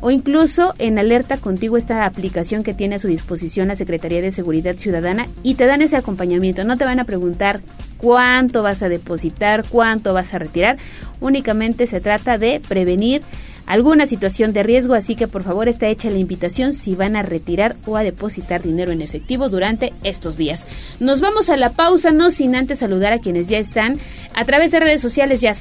[0.00, 4.32] o incluso en Alerta Contigo esta aplicación que tiene a su disposición la Secretaría de
[4.32, 6.64] Seguridad Ciudadana y te dan ese acompañamiento.
[6.64, 7.60] No te van a preguntar
[7.98, 10.78] cuánto vas a depositar, cuánto vas a retirar.
[11.20, 13.22] Únicamente se trata de prevenir
[13.68, 17.22] alguna situación de riesgo, así que por favor está hecha la invitación si van a
[17.22, 20.66] retirar o a depositar dinero en efectivo durante estos días.
[21.00, 23.98] Nos vamos a la pausa, no sin antes saludar a quienes ya están
[24.34, 25.52] a través de redes sociales, ya.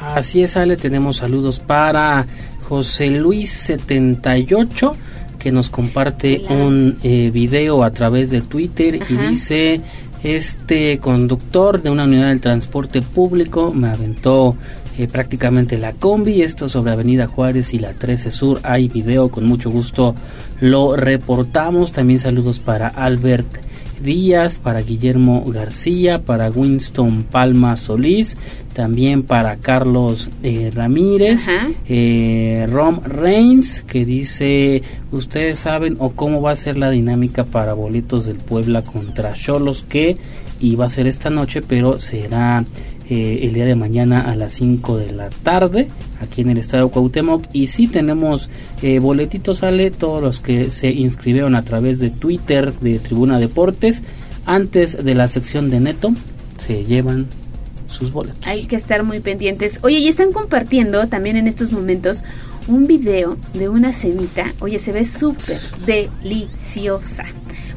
[0.00, 2.26] Así es, Ale, tenemos saludos para
[2.68, 4.92] José Luis 78
[5.38, 9.80] que nos comparte un eh, video a través de Twitter y dice
[10.22, 14.56] este conductor de una unidad del transporte público me aventó
[14.98, 16.42] eh, prácticamente la combi.
[16.42, 18.60] Esto sobre Avenida Juárez y la 13 Sur.
[18.62, 20.14] Hay video, con mucho gusto
[20.60, 21.92] lo reportamos.
[21.92, 23.46] También saludos para Albert
[24.02, 28.36] Díaz, para Guillermo García, para Winston Palma Solís,
[28.72, 31.46] también para Carlos eh, Ramírez,
[31.88, 37.74] eh, Rom Reigns, que dice, ustedes saben o cómo va a ser la dinámica para
[37.74, 40.16] boletos del Puebla contra Cholos, que
[40.60, 42.64] iba a ser esta noche, pero será
[43.14, 45.88] eh, el día de mañana a las 5 de la tarde
[46.22, 48.48] aquí en el estado de Cuauhtémoc y si tenemos
[48.80, 54.02] eh, boletitos sale todos los que se inscribieron a través de Twitter de Tribuna Deportes
[54.46, 56.14] antes de la sección de Neto
[56.56, 57.26] se llevan
[57.86, 58.46] sus boletos.
[58.46, 59.80] Hay que estar muy pendientes.
[59.82, 62.24] Oye, y están compartiendo también en estos momentos
[62.66, 64.46] un video de una semita.
[64.60, 67.24] Oye, se ve súper deliciosa.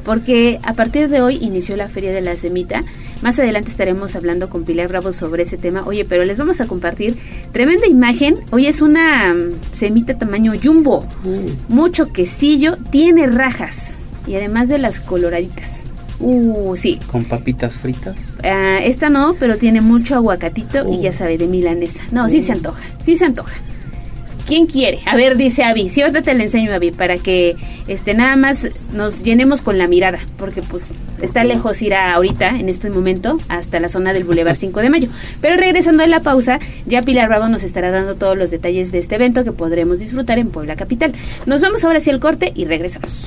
[0.02, 2.82] Porque a partir de hoy inició la Feria de la Semita
[3.22, 5.84] más adelante estaremos hablando con Pilar Bravo sobre ese tema.
[5.86, 7.16] Oye, pero les vamos a compartir
[7.52, 8.36] tremenda imagen.
[8.50, 11.06] Hoy es una mm, semita tamaño jumbo.
[11.24, 11.74] Mm.
[11.74, 13.94] Mucho quesillo, tiene rajas.
[14.26, 15.70] Y además de las coloraditas.
[16.18, 16.98] Uh, sí.
[17.06, 18.16] ¿Con papitas fritas?
[18.42, 21.14] Ah, esta no, pero tiene mucho aguacatito y ya uh.
[21.14, 22.02] sabe, de milanesa.
[22.10, 22.56] No, sí se uh.
[22.56, 23.54] antoja, sí se antoja.
[24.46, 25.00] ¿Quién quiere?
[25.06, 25.90] A ver, dice Avi.
[25.90, 27.56] Sí, ahorita te le enseño, Avi, para que
[27.88, 30.86] este nada más nos llenemos con la mirada, porque pues
[31.20, 34.90] está lejos ir a, ahorita, en este momento, hasta la zona del Boulevard 5 de
[34.90, 35.08] Mayo.
[35.40, 38.98] Pero regresando a la pausa, ya Pilar Bravo nos estará dando todos los detalles de
[38.98, 41.12] este evento que podremos disfrutar en Puebla Capital.
[41.46, 43.26] Nos vamos ahora hacia el corte y regresamos.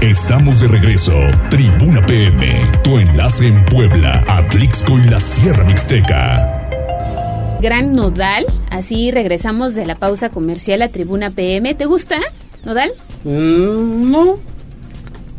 [0.00, 1.12] Estamos de regreso.
[1.50, 7.58] Tribuna PM, tu enlace en Puebla, Atlixco y la Sierra Mixteca.
[7.60, 11.74] Gran Nodal, así regresamos de la pausa comercial a Tribuna PM.
[11.74, 12.16] ¿Te gusta,
[12.64, 12.92] Nodal?
[13.24, 14.36] Mm, no.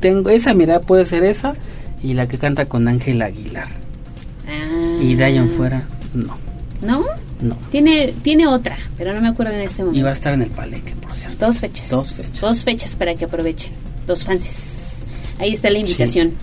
[0.01, 1.55] Tengo esa, mira, puede ser esa.
[2.03, 3.69] Y la que canta con Ángel Aguilar.
[4.45, 5.01] Ah.
[5.01, 6.35] Y ahí en fuera, no.
[6.81, 7.05] ¿No?
[7.39, 7.55] No.
[7.71, 9.99] Tiene, tiene otra, pero no me acuerdo en este momento.
[9.99, 11.45] Y va a estar en el Palenque, por cierto.
[11.45, 11.89] Dos fechas.
[11.89, 12.41] Dos fechas.
[12.41, 13.71] Dos fechas para que aprovechen
[14.09, 15.03] los fanses.
[15.39, 16.33] Ahí está la invitación.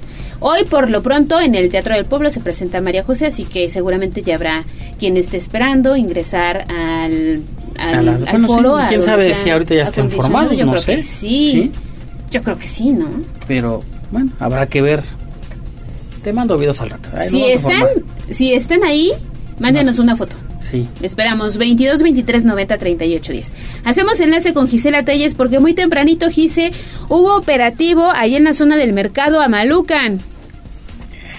[0.41, 3.71] Hoy, por lo pronto, en el Teatro del Pueblo se presenta María José, así que
[3.71, 4.65] seguramente ya habrá
[4.99, 7.43] quien esté esperando ingresar al,
[7.79, 8.79] al, foro.
[8.89, 10.57] ¿Quién sabe si ahorita ya están formados?
[10.57, 10.97] Yo no creo sé.
[10.97, 11.73] que sí.
[12.31, 13.09] Yo creo que sí, ¿no?
[13.47, 15.03] Pero, bueno, habrá que ver.
[16.23, 17.09] Te mando videos al rato.
[17.29, 17.87] si, están,
[18.31, 19.13] si están ahí,
[19.59, 20.37] mándenos una foto.
[20.61, 20.89] Sí.
[21.03, 23.53] Esperamos 22 23 90 38 10.
[23.85, 26.73] Hacemos enlace con Gisela Telles porque muy tempranito, Gise,
[27.09, 30.19] hubo operativo ahí en la zona del mercado Amalucan.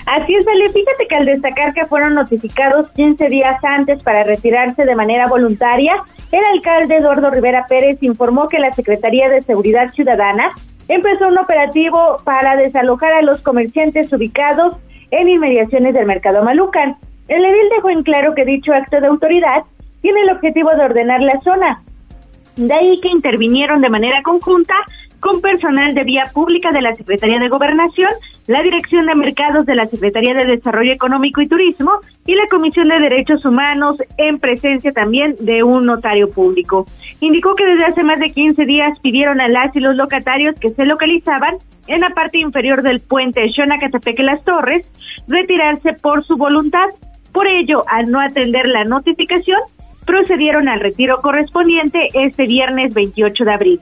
[0.05, 0.69] Así es, Ale.
[0.69, 5.93] Fíjate que al destacar que fueron notificados 15 días antes para retirarse de manera voluntaria
[6.31, 10.51] el alcalde Eduardo Rivera Pérez informó que la Secretaría de Seguridad Ciudadana
[10.89, 14.75] empezó un operativo para desalojar a los comerciantes ubicados
[15.11, 16.97] en inmediaciones del mercado Malucan.
[17.27, 19.63] El edil dejó en claro que dicho acto de autoridad
[20.01, 21.81] tiene el objetivo de ordenar la zona.
[22.55, 24.73] De ahí que intervinieron de manera conjunta
[25.19, 28.09] con personal de vía pública de la Secretaría de Gobernación,
[28.45, 31.91] la Dirección de Mercados de la Secretaría de Desarrollo Económico y Turismo
[32.25, 36.85] y la Comisión de Derechos Humanos en presencia también de un notario público.
[37.19, 40.69] Indicó que desde hace más de 15 días pidieron a las y los locatarios que
[40.69, 44.85] se localizaban en la parte inferior del puente Xonacatepec Las Torres
[45.27, 46.87] retirarse por su voluntad.
[47.37, 49.59] Por ello, al no atender la notificación,
[50.07, 53.81] procedieron al retiro correspondiente este viernes 28 de abril.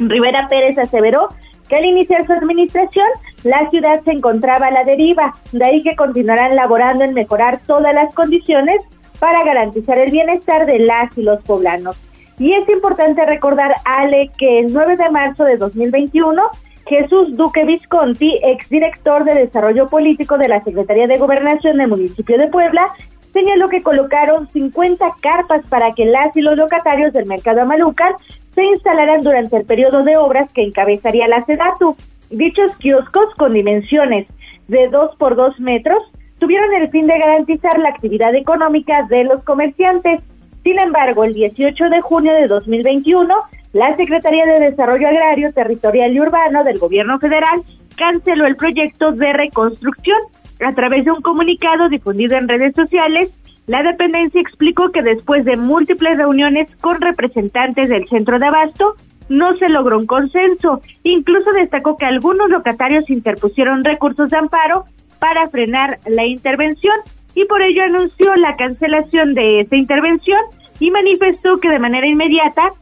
[0.00, 1.28] Rivera Pérez aseveró
[1.68, 3.06] que al iniciar su administración,
[3.44, 7.94] la ciudad se encontraba a la deriva, de ahí que continuarán laborando en mejorar todas
[7.94, 8.82] las condiciones
[9.20, 11.96] para garantizar el bienestar de las y los poblanos.
[12.40, 16.42] Y es importante recordar, Ale, que el 9 de marzo de 2021,
[16.86, 22.48] Jesús Duque Visconti, exdirector de Desarrollo Político de la Secretaría de Gobernación del municipio de
[22.48, 22.86] Puebla,
[23.32, 28.14] señaló que colocaron 50 carpas para que las y los locatarios del mercado Amalucan
[28.54, 31.96] se instalarán durante el periodo de obras que encabezaría la SEDATU.
[32.30, 34.26] Dichos kioscos con dimensiones
[34.68, 36.02] de 2 por 2 metros
[36.38, 40.20] tuvieron el fin de garantizar la actividad económica de los comerciantes.
[40.62, 43.34] Sin embargo, el 18 de junio de 2021,
[43.72, 47.62] la Secretaría de Desarrollo Agrario, Territorial y Urbano del Gobierno Federal
[47.96, 50.18] canceló el proyecto de reconstrucción.
[50.64, 53.32] A través de un comunicado difundido en redes sociales,
[53.66, 58.94] la dependencia explicó que después de múltiples reuniones con representantes del centro de abasto,
[59.28, 60.80] no se logró un consenso.
[61.02, 64.84] Incluso destacó que algunos locatarios interpusieron recursos de amparo
[65.18, 66.94] para frenar la intervención
[67.34, 70.40] y por ello anunció la cancelación de esta intervención
[70.80, 72.72] y manifestó que de manera inmediata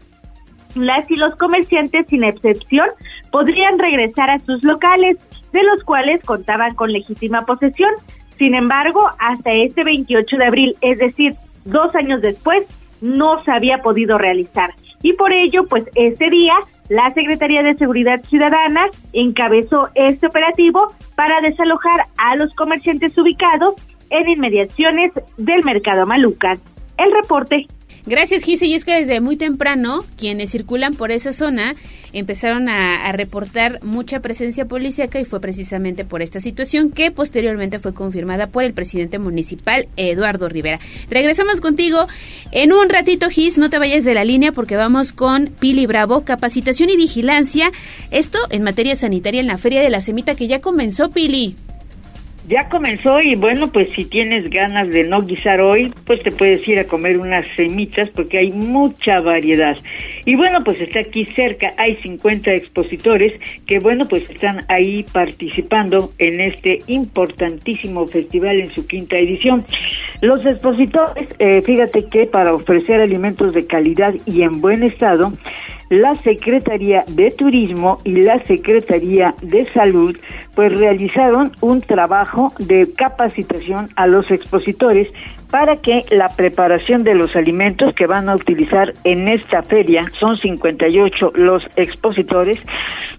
[0.75, 2.89] las y los comerciantes sin excepción
[3.31, 5.19] podrían regresar a sus locales,
[5.53, 7.91] de los cuales contaban con legítima posesión.
[8.39, 11.35] Sin embargo, hasta este 28 de abril, es decir,
[11.65, 12.67] dos años después,
[13.01, 14.71] no se había podido realizar.
[15.03, 16.55] Y por ello, pues este día,
[16.89, 23.75] la Secretaría de Seguridad Ciudadana encabezó este operativo para desalojar a los comerciantes ubicados
[24.11, 26.59] en inmediaciones del mercado Maluca.
[26.99, 27.67] El reporte
[28.07, 28.67] Gracias, Gise.
[28.67, 31.75] Y es que desde muy temprano, quienes circulan por esa zona
[32.13, 37.93] empezaron a, reportar mucha presencia policíaca y fue precisamente por esta situación que posteriormente fue
[37.93, 40.81] confirmada por el presidente municipal, Eduardo Rivera.
[41.11, 42.07] Regresamos contigo
[42.53, 43.59] en un ratito, Gis.
[43.59, 47.71] No te vayas de la línea porque vamos con Pili Bravo, capacitación y vigilancia.
[48.11, 51.57] Esto en materia sanitaria en la Feria de la Semita que ya comenzó, Pili.
[52.51, 56.67] Ya comenzó y bueno, pues si tienes ganas de no guisar hoy, pues te puedes
[56.67, 59.77] ir a comer unas semitas porque hay mucha variedad.
[60.25, 63.35] Y bueno, pues está aquí cerca, hay 50 expositores
[63.69, 69.65] que bueno, pues están ahí participando en este importantísimo festival en su quinta edición.
[70.21, 75.33] Los expositores, eh, fíjate que para ofrecer alimentos de calidad y en buen estado,
[75.91, 80.17] la Secretaría de Turismo y la Secretaría de Salud
[80.55, 85.13] pues realizaron un trabajo de capacitación a los expositores
[85.51, 90.37] para que la preparación de los alimentos que van a utilizar en esta feria, son
[90.37, 92.65] 58 los expositores,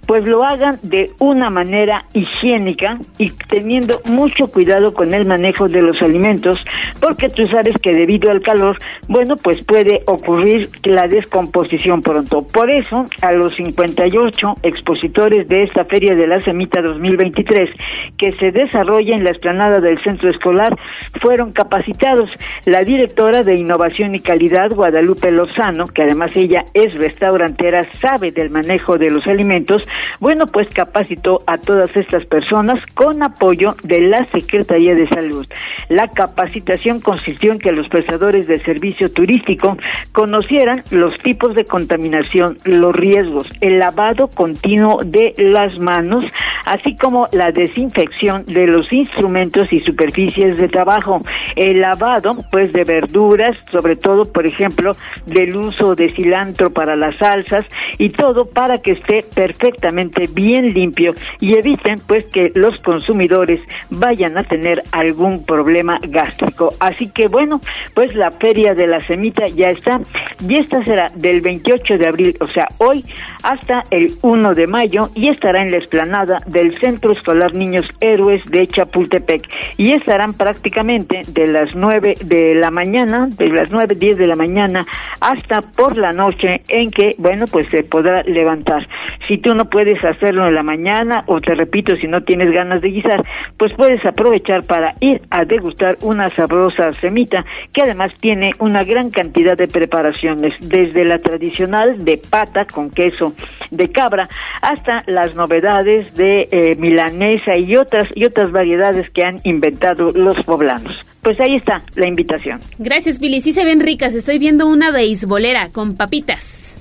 [0.06, 5.82] pues lo hagan de una manera higiénica y teniendo mucho cuidado con el manejo de
[5.82, 6.66] los alimentos,
[7.00, 12.46] porque tú sabes que debido al calor, bueno, pues puede ocurrir la descomposición pronto.
[12.48, 17.70] Por eso, a los 58 expositores de esta Feria de la Semita 2023,
[18.18, 20.76] que se desarrolla en la explanada del centro escolar,
[21.20, 22.21] fueron capacitados
[22.66, 28.50] la directora de Innovación y Calidad, Guadalupe Lozano, que además ella es restaurantera, sabe del
[28.50, 29.88] manejo de los alimentos,
[30.20, 35.48] bueno, pues capacitó a todas estas personas con apoyo de la Secretaría de Salud.
[35.90, 39.78] La capacitación consistió en que los prestadores de servicio turístico
[40.12, 46.26] conocieran los tipos de contaminación, los riesgos, el lavado continuo de las manos,
[46.66, 51.22] así como la desinfección de los instrumentos y superficies de trabajo,
[51.56, 52.11] el lavado
[52.52, 54.94] pues de verduras, sobre todo por ejemplo
[55.26, 57.66] del uso de cilantro para las salsas
[57.98, 64.38] y todo para que esté perfectamente bien limpio y eviten pues que los consumidores vayan
[64.38, 66.74] a tener algún problema gástrico.
[66.80, 67.62] Así que bueno,
[67.94, 70.02] pues la feria de la semita ya está
[70.48, 73.06] y esta será del 28 de abril, o sea, hoy
[73.44, 78.44] hasta el 1 de mayo y estará en la explanada del Centro Escolar Niños Héroes
[78.46, 79.48] de Chapultepec
[79.78, 84.36] y estarán prácticamente de las 9 de la mañana, de las 9, 10 de la
[84.36, 84.86] mañana
[85.20, 88.88] hasta por la noche en que, bueno, pues se podrá levantar.
[89.28, 92.82] Si tú no puedes hacerlo en la mañana o te repito, si no tienes ganas
[92.82, 93.24] de guisar,
[93.58, 99.10] pues puedes aprovechar para ir a degustar una sabrosa semita que además tiene una gran
[99.10, 103.34] cantidad de preparaciones, desde la tradicional de pata con queso
[103.70, 104.28] de cabra
[104.62, 110.44] hasta las novedades de eh, milanesa y otras y otras variedades que han inventado los
[110.44, 111.11] poblanos.
[111.22, 112.60] Pues ahí está la invitación.
[112.80, 113.42] Gracias, Billy.
[113.42, 114.16] Sí se ven ricas.
[114.16, 116.76] Estoy viendo una beisbolera con papitas.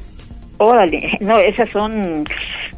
[0.62, 2.22] Órale, no, esas son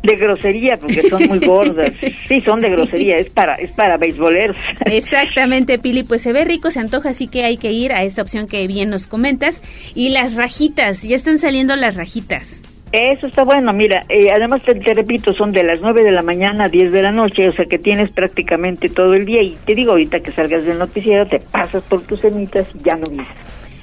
[0.05, 1.93] de grosería porque son muy gordas.
[2.29, 4.57] Sí, son de grosería, es para es para beisboleros.
[4.87, 8.23] Exactamente, Pili, pues se ve rico, se antoja, así que hay que ir a esta
[8.23, 9.63] opción que bien nos comentas.
[9.97, 12.63] Y las rajitas, ya están saliendo las rajitas.
[12.93, 16.67] Eso está bueno, mira, eh, además te, repito, son de las 9 de la mañana
[16.67, 19.75] a 10 de la noche, o sea que tienes prácticamente todo el día y te
[19.75, 23.29] digo ahorita que salgas del noticiero, te pasas por tus semitas y ya no vienes.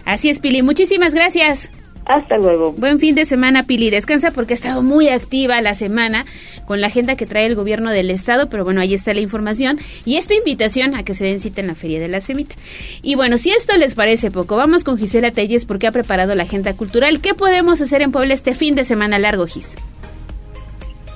[0.06, 1.72] Así es, Pili, muchísimas gracias.
[2.10, 2.72] Hasta luego.
[2.72, 3.92] Buen fin de semana, Pili.
[3.92, 6.26] Descansa porque ha estado muy activa la semana
[6.66, 9.78] con la agenda que trae el gobierno del estado, pero bueno, ahí está la información
[10.06, 12.56] y esta invitación a que se den cita en la Feria de la Semita.
[13.04, 16.44] Y bueno, si esto les parece poco, vamos con Gisela Telles porque ha preparado la
[16.44, 17.22] agenda cultural.
[17.22, 19.76] ¿Qué podemos hacer en Puebla este fin de semana largo, Gis?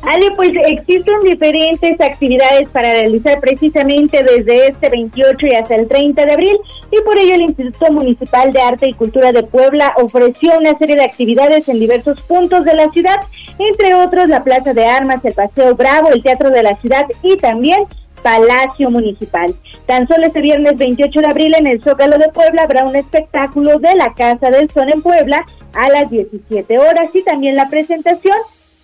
[0.06, 6.26] Ale, pues existen diferentes actividades para realizar precisamente desde este 28 y hasta el 30
[6.26, 6.58] de abril
[6.92, 10.98] y por ello el Instituto Municipal de Arte y Cultura de Puebla ofreció una serie
[10.98, 13.16] de actividades en diversos puntos de la ciudad,
[13.58, 17.38] entre otros la Plaza de Armas, el Paseo Bravo, el Teatro de la Ciudad y
[17.38, 17.86] también
[18.22, 19.56] Palacio Municipal.
[19.86, 23.80] Tan solo este viernes 28 de abril en el Zócalo de Puebla habrá un espectáculo
[23.80, 28.38] de la Casa del Sol en Puebla a las 17 horas y también la presentación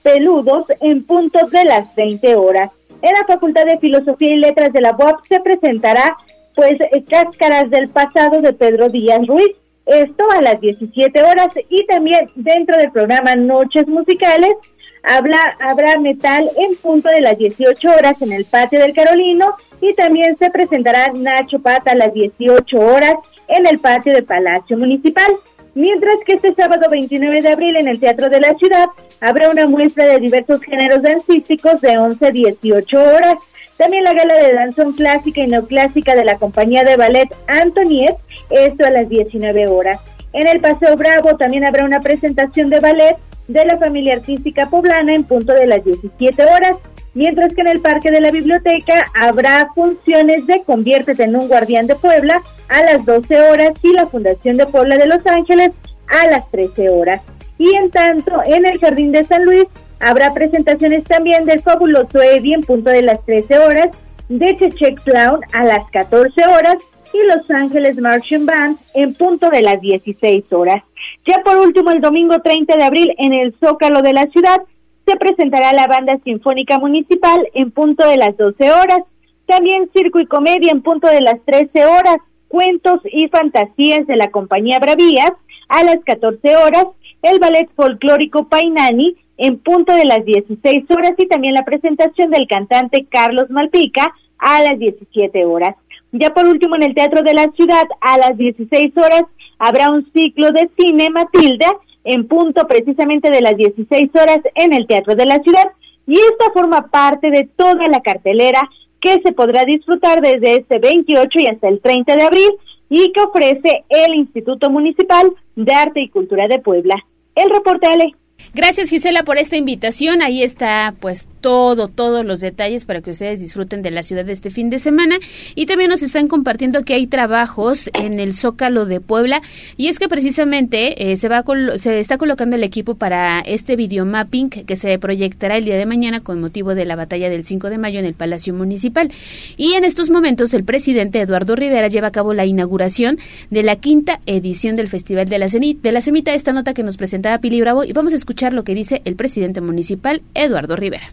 [0.03, 2.71] peludos en puntos de las 20 horas.
[3.01, 6.17] En la Facultad de Filosofía y Letras de la UAP se presentará
[6.55, 6.77] pues
[7.09, 12.77] Cáscaras del Pasado de Pedro Díaz Ruiz, esto a las 17 horas y también dentro
[12.77, 14.55] del programa Noches Musicales
[15.03, 19.93] habrá, habrá metal en punto de las 18 horas en el patio del Carolino y
[19.93, 23.15] también se presentará Nacho Pata a las 18 horas
[23.47, 25.31] en el patio del Palacio Municipal.
[25.79, 28.89] Mientras que este sábado 29 de abril en el Teatro de la Ciudad
[29.21, 33.35] habrá una muestra de diversos géneros dancísticos de 11 a 18 horas.
[33.77, 38.19] También la gala de danzón clásica y neoclásica de la compañía de ballet Antoniette,
[38.49, 40.01] esto a las 19 horas.
[40.33, 43.15] En el Paseo Bravo también habrá una presentación de ballet
[43.47, 46.75] de la familia artística poblana en punto de las 17 horas,
[47.13, 51.87] mientras que en el Parque de la Biblioteca habrá funciones de Conviértete en un Guardián
[51.87, 55.71] de Puebla a las 12 horas y la Fundación de Puebla de Los Ángeles
[56.07, 57.21] a las 13 horas.
[57.57, 59.65] Y en tanto, en el Jardín de San Luis
[59.99, 63.89] habrá presentaciones también del fabuloso Eddie en punto de las 13 horas,
[64.29, 66.77] de Cheche Clown a las 14 horas
[67.13, 70.83] y Los Ángeles Marching Band en punto de las 16 horas.
[71.25, 74.61] Ya por último, el domingo 30 de abril en el Zócalo de la ciudad
[75.09, 78.99] se presentará la Banda Sinfónica Municipal en punto de las 12 horas.
[79.47, 82.17] También circo y comedia en punto de las 13 horas.
[82.47, 85.31] Cuentos y fantasías de la compañía Bravías
[85.67, 86.85] a las 14 horas.
[87.23, 92.47] El ballet folclórico Painani en punto de las 16 horas y también la presentación del
[92.47, 95.75] cantante Carlos Malpica a las 17 horas.
[96.11, 99.23] Ya por último, en el Teatro de la Ciudad, a las 16 horas,
[99.57, 101.71] habrá un ciclo de cine Matilda
[102.03, 105.67] en punto precisamente de las 16 horas en el Teatro de la Ciudad.
[106.07, 108.67] Y esta forma parte de toda la cartelera
[108.99, 112.49] que se podrá disfrutar desde este 28 y hasta el 30 de abril
[112.89, 116.95] y que ofrece el Instituto Municipal de Arte y Cultura de Puebla.
[117.35, 118.15] El reporte Ale.
[118.53, 120.21] Gracias Gisela por esta invitación.
[120.21, 124.33] Ahí está pues todo, todos los detalles para que ustedes disfruten de la ciudad de
[124.33, 125.17] este fin de semana.
[125.55, 129.41] Y también nos están compartiendo que hay trabajos en el Zócalo de Puebla.
[129.77, 131.43] Y es que precisamente eh, se, va
[131.77, 136.21] se está colocando el equipo para este videomapping que se proyectará el día de mañana
[136.21, 139.11] con motivo de la batalla del 5 de mayo en el Palacio Municipal.
[139.57, 143.17] Y en estos momentos el presidente Eduardo Rivera lleva a cabo la inauguración
[143.49, 146.33] de la quinta edición del Festival de la, de la Semita.
[146.33, 149.15] Esta nota que nos presentaba Pili Bravo y vamos a escuchar lo que dice el
[149.15, 151.11] presidente municipal Eduardo Rivera.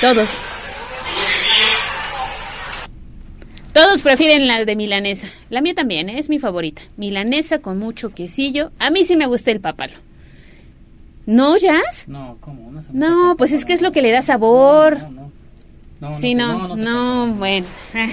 [0.00, 0.28] Todos.
[3.72, 5.28] Todos prefieren la de milanesa.
[5.48, 6.18] La mía también, ¿eh?
[6.18, 6.82] es mi favorita.
[6.96, 8.70] Milanesa con mucho quesillo.
[8.78, 9.94] A mí sí me gusta el papalo.
[11.24, 12.06] ¿No, Jazz?
[12.08, 12.70] No, ¿cómo?
[12.92, 14.98] No, pues es que es lo que le da sabor.
[16.14, 17.66] sí, no, no, bueno.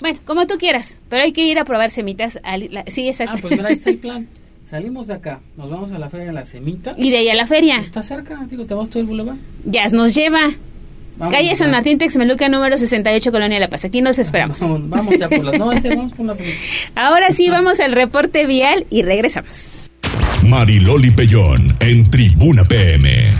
[0.00, 2.40] Bueno, como tú quieras, pero hay que ir a probar semitas.
[2.86, 3.34] sí, exacto.
[3.36, 4.28] Ah, pues mira, ahí está el plan.
[4.62, 6.92] Salimos de acá, nos vamos a la feria de la semita.
[6.96, 7.76] ¿Y de ahí a la feria?
[7.76, 9.36] Está cerca, digo, te vas todo el boulevard.
[9.66, 10.52] Ya nos lleva.
[11.28, 13.84] Calle San Martín Texmeluca número 68 Colonia La Paz.
[13.84, 14.60] Aquí nos esperamos.
[14.60, 16.38] Vamos, ya por las no, vamos por las
[16.94, 19.90] Ahora sí vamos al reporte vial y regresamos.
[20.42, 23.30] Mariloli Pellón en Tribuna PM.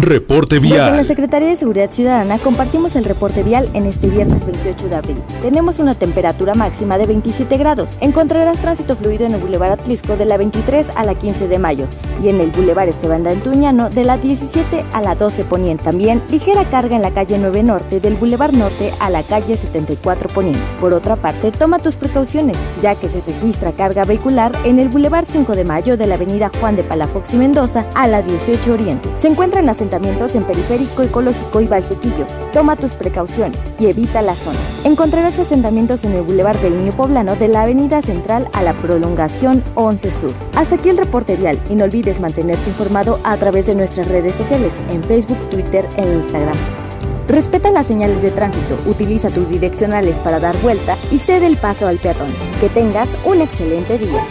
[0.00, 0.90] Reporte vial.
[0.90, 4.94] Con la Secretaría de Seguridad Ciudadana compartimos el reporte vial en este viernes 28 de
[4.94, 5.16] abril.
[5.42, 7.88] Tenemos una temperatura máxima de 27 grados.
[8.00, 11.86] Encontrarás tránsito fluido en el Boulevard Atlisco de la 23 a la 15 de mayo
[12.22, 15.82] y en el Boulevard Esteban de Antuñano de la 17 a la 12 poniente.
[15.82, 20.28] También ligera carga en la calle 9 Norte del Boulevard Norte a la calle 74
[20.28, 20.60] poniente.
[20.80, 25.26] Por otra parte, toma tus precauciones, ya que se registra carga vehicular en el Boulevard
[25.30, 29.08] 5 de Mayo de la Avenida Juan de Palafox y Mendoza a la 18 Oriente.
[29.18, 29.98] Se encuentra en la
[30.34, 32.26] en Periférico Ecológico y Valsequillo.
[32.52, 34.58] Toma tus precauciones y evita la zona.
[34.84, 39.62] Encontrarás asentamientos en el Boulevard del Niño Poblano de la Avenida Central a la prolongación
[39.74, 40.32] 11 Sur.
[40.56, 44.34] Hasta aquí el reporte vial y no olvides mantenerte informado a través de nuestras redes
[44.34, 46.56] sociales en Facebook, Twitter e Instagram.
[47.28, 51.86] Respeta las señales de tránsito, utiliza tus direccionales para dar vuelta y cede el paso
[51.86, 52.28] al peatón.
[52.60, 54.24] Que tengas un excelente día.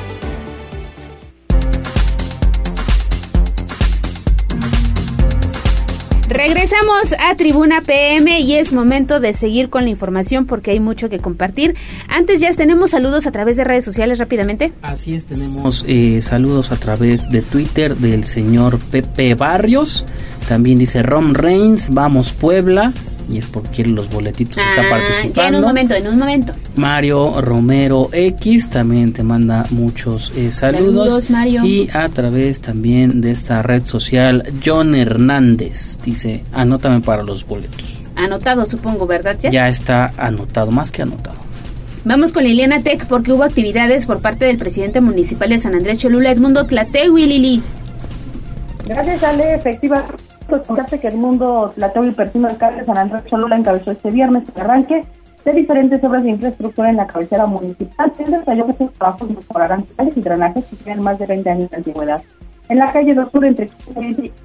[6.38, 11.10] Regresamos a Tribuna PM y es momento de seguir con la información porque hay mucho
[11.10, 11.74] que compartir.
[12.08, 14.72] Antes ya tenemos saludos a través de redes sociales rápidamente.
[14.84, 20.06] Así es, tenemos eh, saludos a través de Twitter del señor Pepe Barrios.
[20.48, 22.94] También dice Rom Reigns, vamos Puebla
[23.30, 25.42] y es porque los boletitos están está ah, participando.
[25.42, 26.54] Ya en un momento, en un momento.
[26.76, 31.08] Mario Romero X también te manda muchos eh, saludos.
[31.08, 31.66] Saludos, Mario.
[31.66, 38.04] Y a través también de esta red social, John Hernández dice, anótame para los boletos.
[38.16, 39.38] Anotado, supongo, ¿verdad?
[39.42, 41.38] Ya, ya está anotado, más que anotado.
[42.06, 45.98] Vamos con Liliana Tech porque hubo actividades por parte del presidente municipal de San Andrés
[45.98, 47.62] Cholula, Edmundo Tlategui, Lili.
[48.88, 49.56] Gracias, Ale.
[49.56, 54.12] Efectivamente, pues contaste que el mundo Lateo y Persino alcalde San Andrés Cholula encabezó este
[54.12, 55.06] viernes el arranque
[55.46, 58.12] de diferentes obras de infraestructura en la cabecera municipal.
[58.18, 61.70] Se detalló que estos trabajos mejorarán calles y drenajes que tienen más de 20 años
[61.70, 62.22] de antigüedad.
[62.70, 63.70] En la calle 2 Sur, entre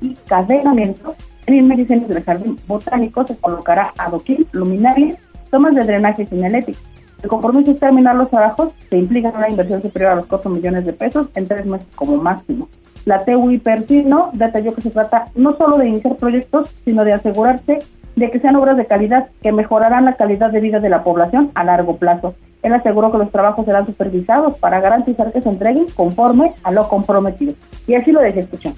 [0.00, 5.16] y Cadenamiento, en inmediaciones del Jardín Botánico, se colocará adoquín, luminaria,
[5.50, 6.78] tomas de drenaje señalético.
[7.22, 10.84] El compromiso es terminar los trabajos que implican una inversión superior a los 4 millones
[10.84, 12.68] de pesos en tres meses como máximo.
[13.04, 17.80] La TUI Persino detalló que se trata no solo de iniciar proyectos, sino de asegurarse
[18.16, 21.50] de que sean obras de calidad que mejorarán la calidad de vida de la población
[21.54, 22.34] a largo plazo.
[22.62, 26.88] Él aseguró que los trabajos serán supervisados para garantizar que se entreguen conforme a lo
[26.88, 27.54] comprometido.
[27.86, 28.72] Y así lo dejé escuchar.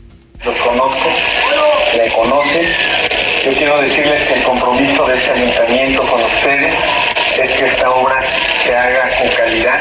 [0.45, 1.09] Los conozco,
[1.97, 2.65] me conocen.
[3.45, 6.75] Yo quiero decirles que el compromiso de este ayuntamiento con ustedes
[7.43, 8.23] es que esta obra
[8.65, 9.81] se haga con calidad,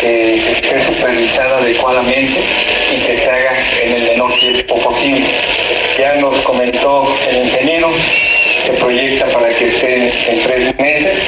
[0.00, 2.44] que esté supervisada adecuadamente
[2.92, 3.50] y se haga
[3.82, 5.26] en el menor tiempo posible.
[5.98, 7.88] Ya nos comentó el ingeniero,
[8.64, 11.26] se proyecta para que esté en tres meses.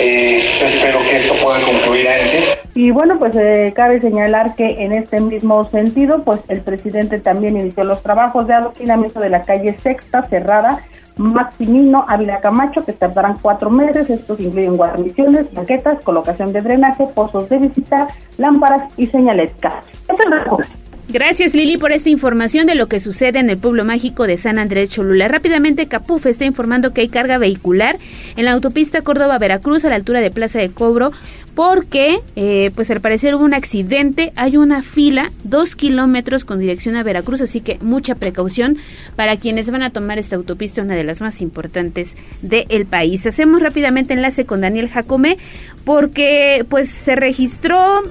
[0.00, 2.58] Eh, espero que esto pueda concluir antes.
[2.74, 7.56] Y bueno, pues eh, cabe señalar que en este mismo sentido, pues el presidente también
[7.56, 10.80] inició los trabajos de adoquinamiento de la calle Sexta cerrada
[11.18, 14.10] Maximino Ávila Camacho, que tardarán cuatro meses.
[14.10, 18.08] Estos incluyen guarniciones, maquetas, colocación de drenaje, pozos de visita,
[18.38, 19.84] lámparas y señaletas.
[20.08, 20.81] Esto es
[21.12, 24.58] Gracias Lili por esta información de lo que sucede en el pueblo mágico de San
[24.58, 25.28] Andrés Cholula.
[25.28, 27.98] Rápidamente Capuf está informando que hay carga vehicular
[28.34, 31.12] en la autopista Córdoba-Veracruz a la altura de Plaza de Cobro
[31.54, 36.96] porque eh, pues al parecer hubo un accidente, hay una fila dos kilómetros con dirección
[36.96, 38.78] a Veracruz, así que mucha precaución
[39.14, 43.26] para quienes van a tomar esta autopista, una de las más importantes del país.
[43.26, 45.36] Hacemos rápidamente enlace con Daniel Jacome
[45.84, 48.02] porque pues se registró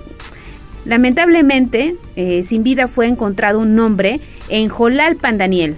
[0.86, 4.20] Lamentablemente, eh, sin vida fue encontrado un nombre
[4.50, 5.78] en Jolalpan, Daniel.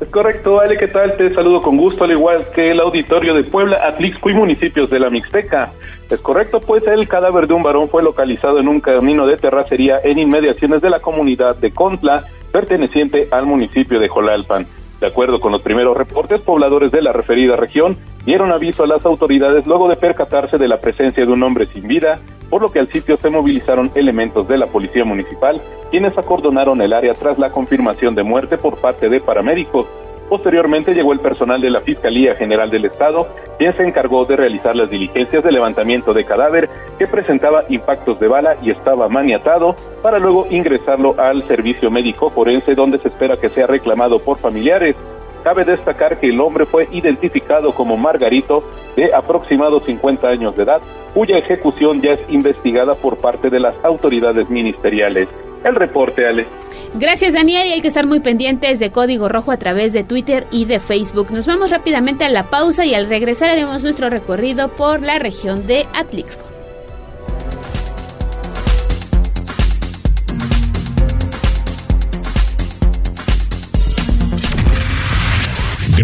[0.00, 1.16] Es correcto, Ale, ¿qué tal?
[1.16, 5.00] Te saludo con gusto, al igual que el auditorio de Puebla, Atlixco y municipios de
[5.00, 5.72] la Mixteca.
[6.08, 9.98] Es correcto, pues el cadáver de un varón fue localizado en un camino de terracería
[10.04, 14.66] en inmediaciones de la comunidad de Contla, perteneciente al municipio de Jolalpan.
[15.00, 19.06] De acuerdo con los primeros reportes, pobladores de la referida región dieron aviso a las
[19.06, 22.18] autoridades luego de percatarse de la presencia de un hombre sin vida,
[22.50, 26.92] por lo que al sitio se movilizaron elementos de la policía municipal, quienes acordonaron el
[26.92, 29.86] área tras la confirmación de muerte por parte de paramédicos.
[30.28, 34.76] Posteriormente llegó el personal de la Fiscalía General del Estado, quien se encargó de realizar
[34.76, 36.68] las diligencias de levantamiento de cadáver
[36.98, 42.74] que presentaba impactos de bala y estaba maniatado, para luego ingresarlo al servicio médico forense
[42.74, 44.96] donde se espera que sea reclamado por familiares.
[45.42, 48.64] Cabe destacar que el hombre fue identificado como Margarito,
[48.96, 50.82] de aproximados 50 años de edad,
[51.14, 55.28] cuya ejecución ya es investigada por parte de las autoridades ministeriales.
[55.64, 56.46] El reporte, Ale.
[56.94, 57.66] Gracias, Daniel.
[57.66, 60.80] Y hay que estar muy pendientes de Código Rojo a través de Twitter y de
[60.80, 61.30] Facebook.
[61.30, 65.66] Nos vamos rápidamente a la pausa y al regresar haremos nuestro recorrido por la región
[65.66, 66.47] de Atlixco.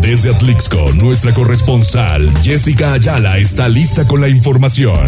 [0.00, 5.06] Desde Atlixco, nuestra corresponsal Jessica Ayala está lista con la información.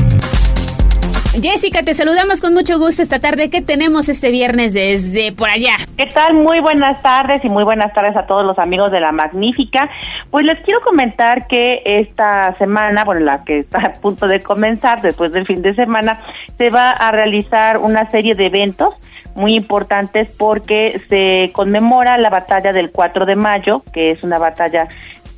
[1.41, 3.49] Jessica, te saludamos con mucho gusto esta tarde.
[3.49, 5.73] ¿Qué tenemos este viernes desde por allá?
[5.97, 6.35] ¿Qué tal?
[6.35, 9.91] Muy buenas tardes y muy buenas tardes a todos los amigos de la Magnífica.
[10.31, 15.01] Pues les quiero comentar que esta semana, bueno, la que está a punto de comenzar
[15.01, 16.21] después del fin de semana,
[16.59, 18.95] se va a realizar una serie de eventos
[19.35, 24.89] muy importantes porque se conmemora la batalla del 4 de mayo, que es una batalla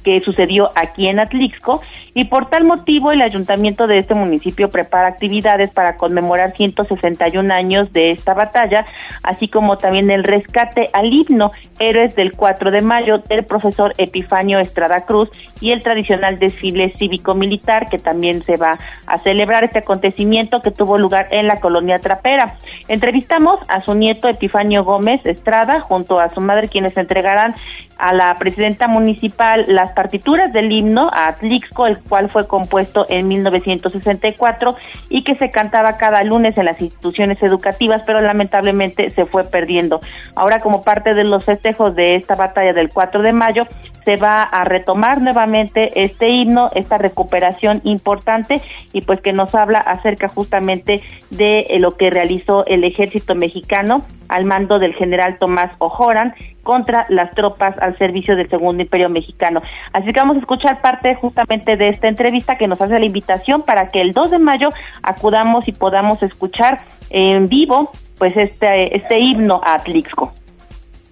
[0.05, 1.80] que sucedió aquí en Atlixco
[2.12, 7.92] y por tal motivo el ayuntamiento de este municipio prepara actividades para conmemorar 161 años
[7.92, 8.84] de esta batalla,
[9.24, 14.61] así como también el rescate al himno Héroes del 4 de mayo del profesor Epifanio
[14.61, 15.30] Estrada Cruz
[15.61, 18.78] y el tradicional desfile cívico-militar que también se va
[19.19, 22.57] celebrar este acontecimiento que tuvo lugar en la colonia Trapera.
[22.89, 27.55] Entrevistamos a su nieto Epifanio Gómez Estrada junto a su madre quienes entregarán
[27.99, 33.29] a la presidenta municipal las partituras del himno a Atlixco, el cual fue compuesto en
[33.29, 34.77] 1964
[35.09, 40.01] y que se cantaba cada lunes en las instituciones educativas, pero lamentablemente se fue perdiendo.
[40.35, 43.67] Ahora, como parte de los festejos de esta batalla del 4 de mayo,
[44.05, 48.61] se va a retomar nuevamente este himno, esta recuperación importante
[48.93, 51.00] y pues que nos habla acerca justamente
[51.30, 57.07] de eh, lo que realizó el ejército mexicano al mando del general Tomás Ojoran contra
[57.11, 59.62] las tropas al servicio del Segundo Imperio Mexicano.
[59.92, 63.62] Así que vamos a escuchar parte justamente de esta entrevista que nos hace la invitación
[63.62, 64.70] para que el 2 de mayo
[65.02, 66.80] acudamos y podamos escuchar
[67.11, 70.32] en vivo pues este, este himno a Atlixco.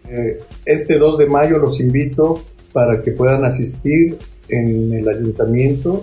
[0.09, 2.40] Eh, este 2 de mayo los invito
[2.72, 4.18] para que puedan asistir
[4.49, 6.03] en el ayuntamiento.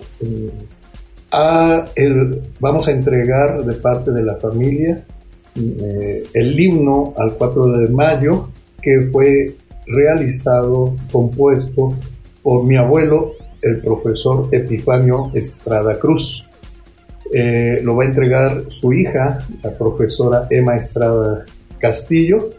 [1.96, 5.04] El, vamos a entregar de parte de la familia
[5.56, 8.50] eh, el himno al 4 de mayo
[8.82, 9.56] que fue
[9.88, 11.96] realizado, compuesto
[12.42, 16.46] por mi abuelo, el profesor Epifanio Estrada Cruz.
[17.34, 21.46] Eh, lo va a entregar su hija, la profesora Emma Estrada
[21.78, 22.52] Castillo,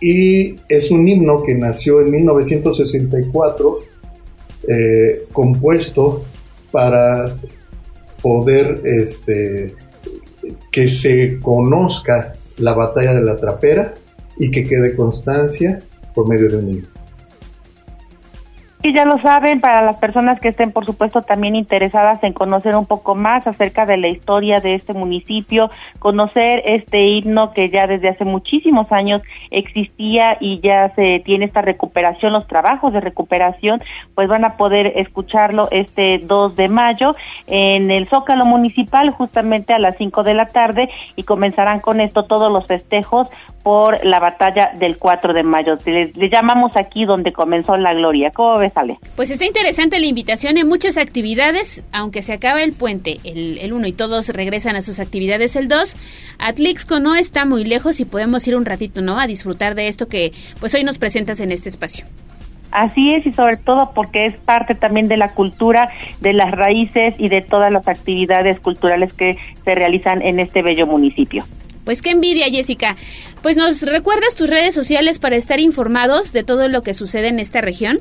[0.00, 3.78] y es un himno que nació en 1964,
[4.68, 6.22] eh, compuesto
[6.70, 7.34] para
[8.22, 9.74] poder este,
[10.70, 13.94] que se conozca la batalla de la trapera
[14.38, 15.80] y que quede constancia
[16.14, 16.88] por medio de un himno.
[18.80, 22.76] Y ya lo saben, para las personas que estén, por supuesto, también interesadas en conocer
[22.76, 27.88] un poco más acerca de la historia de este municipio, conocer este himno que ya
[27.88, 29.20] desde hace muchísimos años
[29.50, 33.82] existía y ya se tiene esta recuperación, los trabajos de recuperación,
[34.14, 37.14] pues van a poder escucharlo este 2 de mayo
[37.46, 42.24] en el Zócalo Municipal, justamente a las 5 de la tarde, y comenzarán con esto
[42.24, 43.28] todos los festejos
[43.62, 45.78] por la batalla del 4 de mayo.
[45.84, 48.30] Le, llamamos aquí donde comenzó la gloria.
[48.30, 48.98] ¿Cómo ves, Ale?
[49.14, 53.72] Pues está interesante la invitación en muchas actividades, aunque se acaba el puente el, el
[53.72, 55.96] 1 y todos regresan a sus actividades el 2.
[56.38, 59.18] Atlixco no está muy lejos y podemos ir un ratito, ¿no?
[59.18, 62.04] A disfrutar de esto que pues hoy nos presentas en este espacio.
[62.70, 65.88] Así es, y sobre todo porque es parte también de la cultura,
[66.20, 70.86] de las raíces y de todas las actividades culturales que se realizan en este bello
[70.86, 71.44] municipio.
[71.84, 72.96] Pues qué envidia, Jessica.
[73.42, 77.38] Pues nos recuerdas tus redes sociales para estar informados de todo lo que sucede en
[77.38, 78.00] esta región.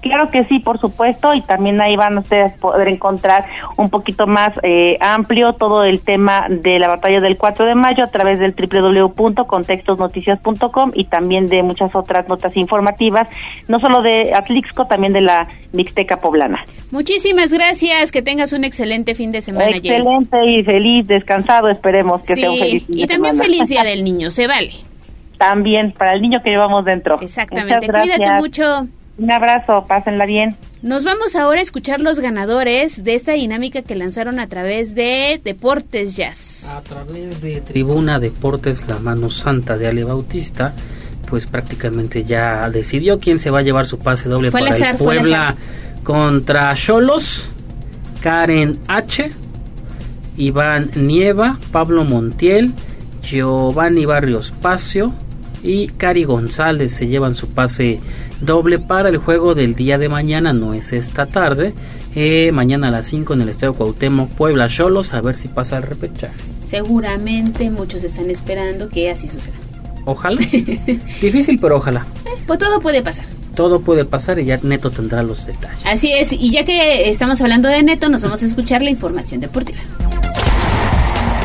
[0.00, 4.26] Claro que sí, por supuesto, y también ahí van ustedes a poder encontrar un poquito
[4.26, 8.38] más eh, amplio todo el tema de la batalla del 4 de mayo a través
[8.38, 13.28] del www.contextosnoticias.com y también de muchas otras notas informativas,
[13.68, 16.64] no solo de Atlixco, también de la Mixteca Poblana.
[16.90, 19.70] Muchísimas gracias, que tengas un excelente fin de semana.
[19.70, 24.04] Excelente y feliz, descansado, esperemos que sea un feliz fin Y también feliz Día del
[24.04, 24.72] Niño, se vale.
[25.38, 27.20] también para el niño que llevamos dentro.
[27.20, 28.86] Exactamente, cuídate mucho.
[29.18, 30.56] Un abrazo, pásenla bien.
[30.82, 35.40] Nos vamos ahora a escuchar los ganadores de esta dinámica que lanzaron a través de
[35.42, 36.72] Deportes Jazz.
[36.72, 40.74] A través de Tribuna Deportes La Mano Santa de Ale Bautista,
[41.30, 45.56] pues prácticamente ya decidió quién se va a llevar su pase doble para el Puebla
[46.04, 47.48] contra Cholos,
[48.20, 49.30] Karen H,
[50.36, 52.72] Iván Nieva, Pablo Montiel,
[53.22, 55.12] Giovanni Barrios Pacio
[55.62, 57.98] y Cari González se llevan su pase
[58.40, 61.74] doble para el juego del día de mañana, no es esta tarde,
[62.14, 65.78] eh, mañana a las 5 en el Estadio Cuauhtémoc, Puebla Cholos, a ver si pasa
[65.78, 66.34] el repechaje.
[66.62, 69.56] Seguramente muchos están esperando que así suceda.
[70.04, 70.36] Ojalá.
[71.20, 72.06] Difícil, pero ojalá.
[72.24, 73.26] Eh, pues todo puede pasar.
[73.54, 75.78] Todo puede pasar y ya Neto tendrá los detalles.
[75.84, 79.40] Así es, y ya que estamos hablando de Neto, nos vamos a escuchar la información
[79.40, 79.78] deportiva.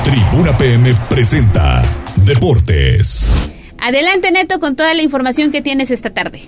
[0.03, 1.83] Tribuna PM presenta
[2.25, 3.27] Deportes.
[3.77, 6.41] Adelante Neto con toda la información que tienes esta tarde.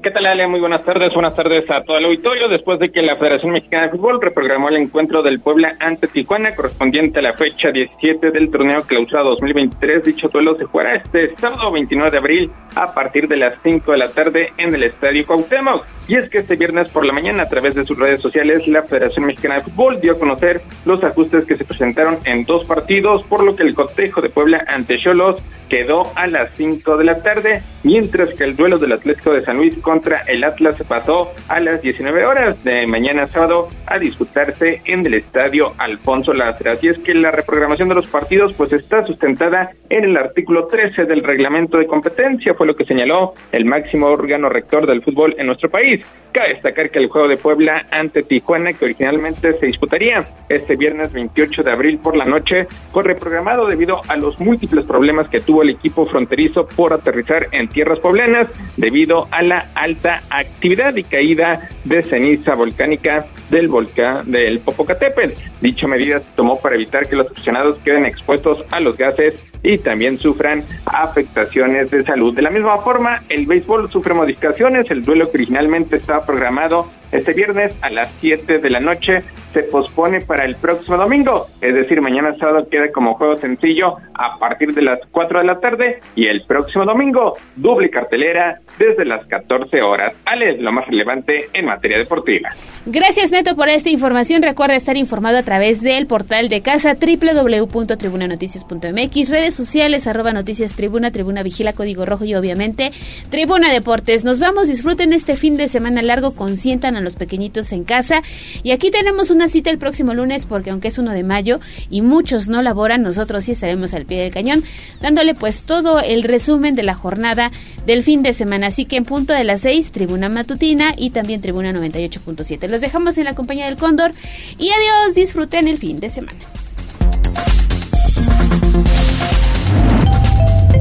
[0.00, 0.46] ¿Qué tal, Ale?
[0.46, 1.12] Muy buenas tardes.
[1.12, 2.48] Buenas tardes a todo el auditorio.
[2.48, 6.54] Después de que la Federación Mexicana de Fútbol reprogramó el encuentro del Puebla ante Tijuana,
[6.54, 11.72] correspondiente a la fecha 17 del torneo clausura 2023, dicho duelo se jugará este sábado
[11.72, 15.84] 29 de abril a partir de las 5 de la tarde en el Estadio Cuauhtémoc.
[16.06, 18.84] Y es que este viernes por la mañana, a través de sus redes sociales, la
[18.84, 23.24] Federación Mexicana de Fútbol dio a conocer los ajustes que se presentaron en dos partidos,
[23.24, 27.22] por lo que el cotejo de Puebla ante Cholos quedó a las 5 de la
[27.22, 31.32] tarde, mientras que el duelo del Atlético de San Luis contra el Atlas se pasó
[31.48, 36.72] a las 19 horas de mañana sábado a disputarse en el estadio Alfonso Lázaro.
[36.72, 41.04] Así es que la reprogramación de los partidos pues está sustentada en el artículo 13
[41.06, 45.46] del reglamento de competencia, fue lo que señaló el máximo órgano rector del fútbol en
[45.46, 46.06] nuestro país.
[46.32, 51.10] Cabe destacar que el juego de Puebla ante Tijuana, que originalmente se disputaría este viernes
[51.14, 55.62] 28 de abril por la noche, fue reprogramado debido a los múltiples problemas que tuvo
[55.62, 61.68] el equipo fronterizo por aterrizar en tierras poblanas debido a la alta actividad y caída
[61.84, 65.32] de ceniza volcánica del volcán del Popocatépetl.
[65.60, 69.78] Dicha medida se tomó para evitar que los aficionados queden expuestos a los gases y
[69.78, 72.34] también sufran afectaciones de salud.
[72.34, 74.90] De la misma forma, el béisbol sufre modificaciones.
[74.90, 79.22] El duelo que originalmente estaba programado este viernes a las 7 de la noche
[79.52, 84.38] se pospone para el próximo domingo, es decir, mañana sábado queda como juego sencillo a
[84.38, 89.26] partir de las 4 de la tarde y el próximo domingo doble cartelera desde las
[89.26, 90.14] 14 horas.
[90.26, 92.50] Ale, lo más relevante en materia deportiva.
[92.84, 94.42] Gracias Por esta información.
[94.42, 101.12] Recuerda estar informado a través del portal de casa www.tribunanoticias.mx, redes sociales arroba noticias tribuna,
[101.12, 102.90] tribuna vigila, código rojo y obviamente
[103.30, 104.24] Tribuna Deportes.
[104.24, 108.22] Nos vamos, disfruten este fin de semana largo, consientan a los pequeñitos en casa.
[108.64, 111.60] Y aquí tenemos una cita el próximo lunes porque aunque es uno de mayo
[111.90, 114.64] y muchos no laboran, nosotros sí estaremos al pie del cañón
[115.00, 117.52] dándole pues todo el resumen de la jornada
[117.86, 118.66] del fin de semana.
[118.66, 122.66] Así que en punto de las 6, Tribuna Matutina y también Tribuna 98.7.
[122.66, 124.12] Los dejamos en la compañía del Cóndor
[124.58, 126.38] y adiós, disfruten el fin de semana.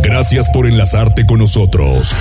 [0.01, 2.15] Gracias por enlazarte con nosotros.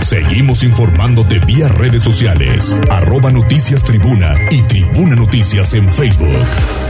[0.00, 6.34] Seguimos informándote vía redes sociales, arroba noticias tribuna y tribuna noticias en Facebook.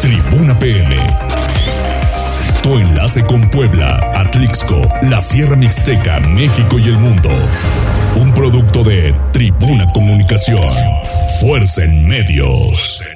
[0.00, 0.96] Tribuna PM.
[2.62, 7.30] Tu enlace con Puebla, Atlixco, la Sierra Mixteca, México y el mundo.
[8.16, 10.66] Un producto de Tribuna Comunicación.
[11.40, 13.15] Fuerza en medios.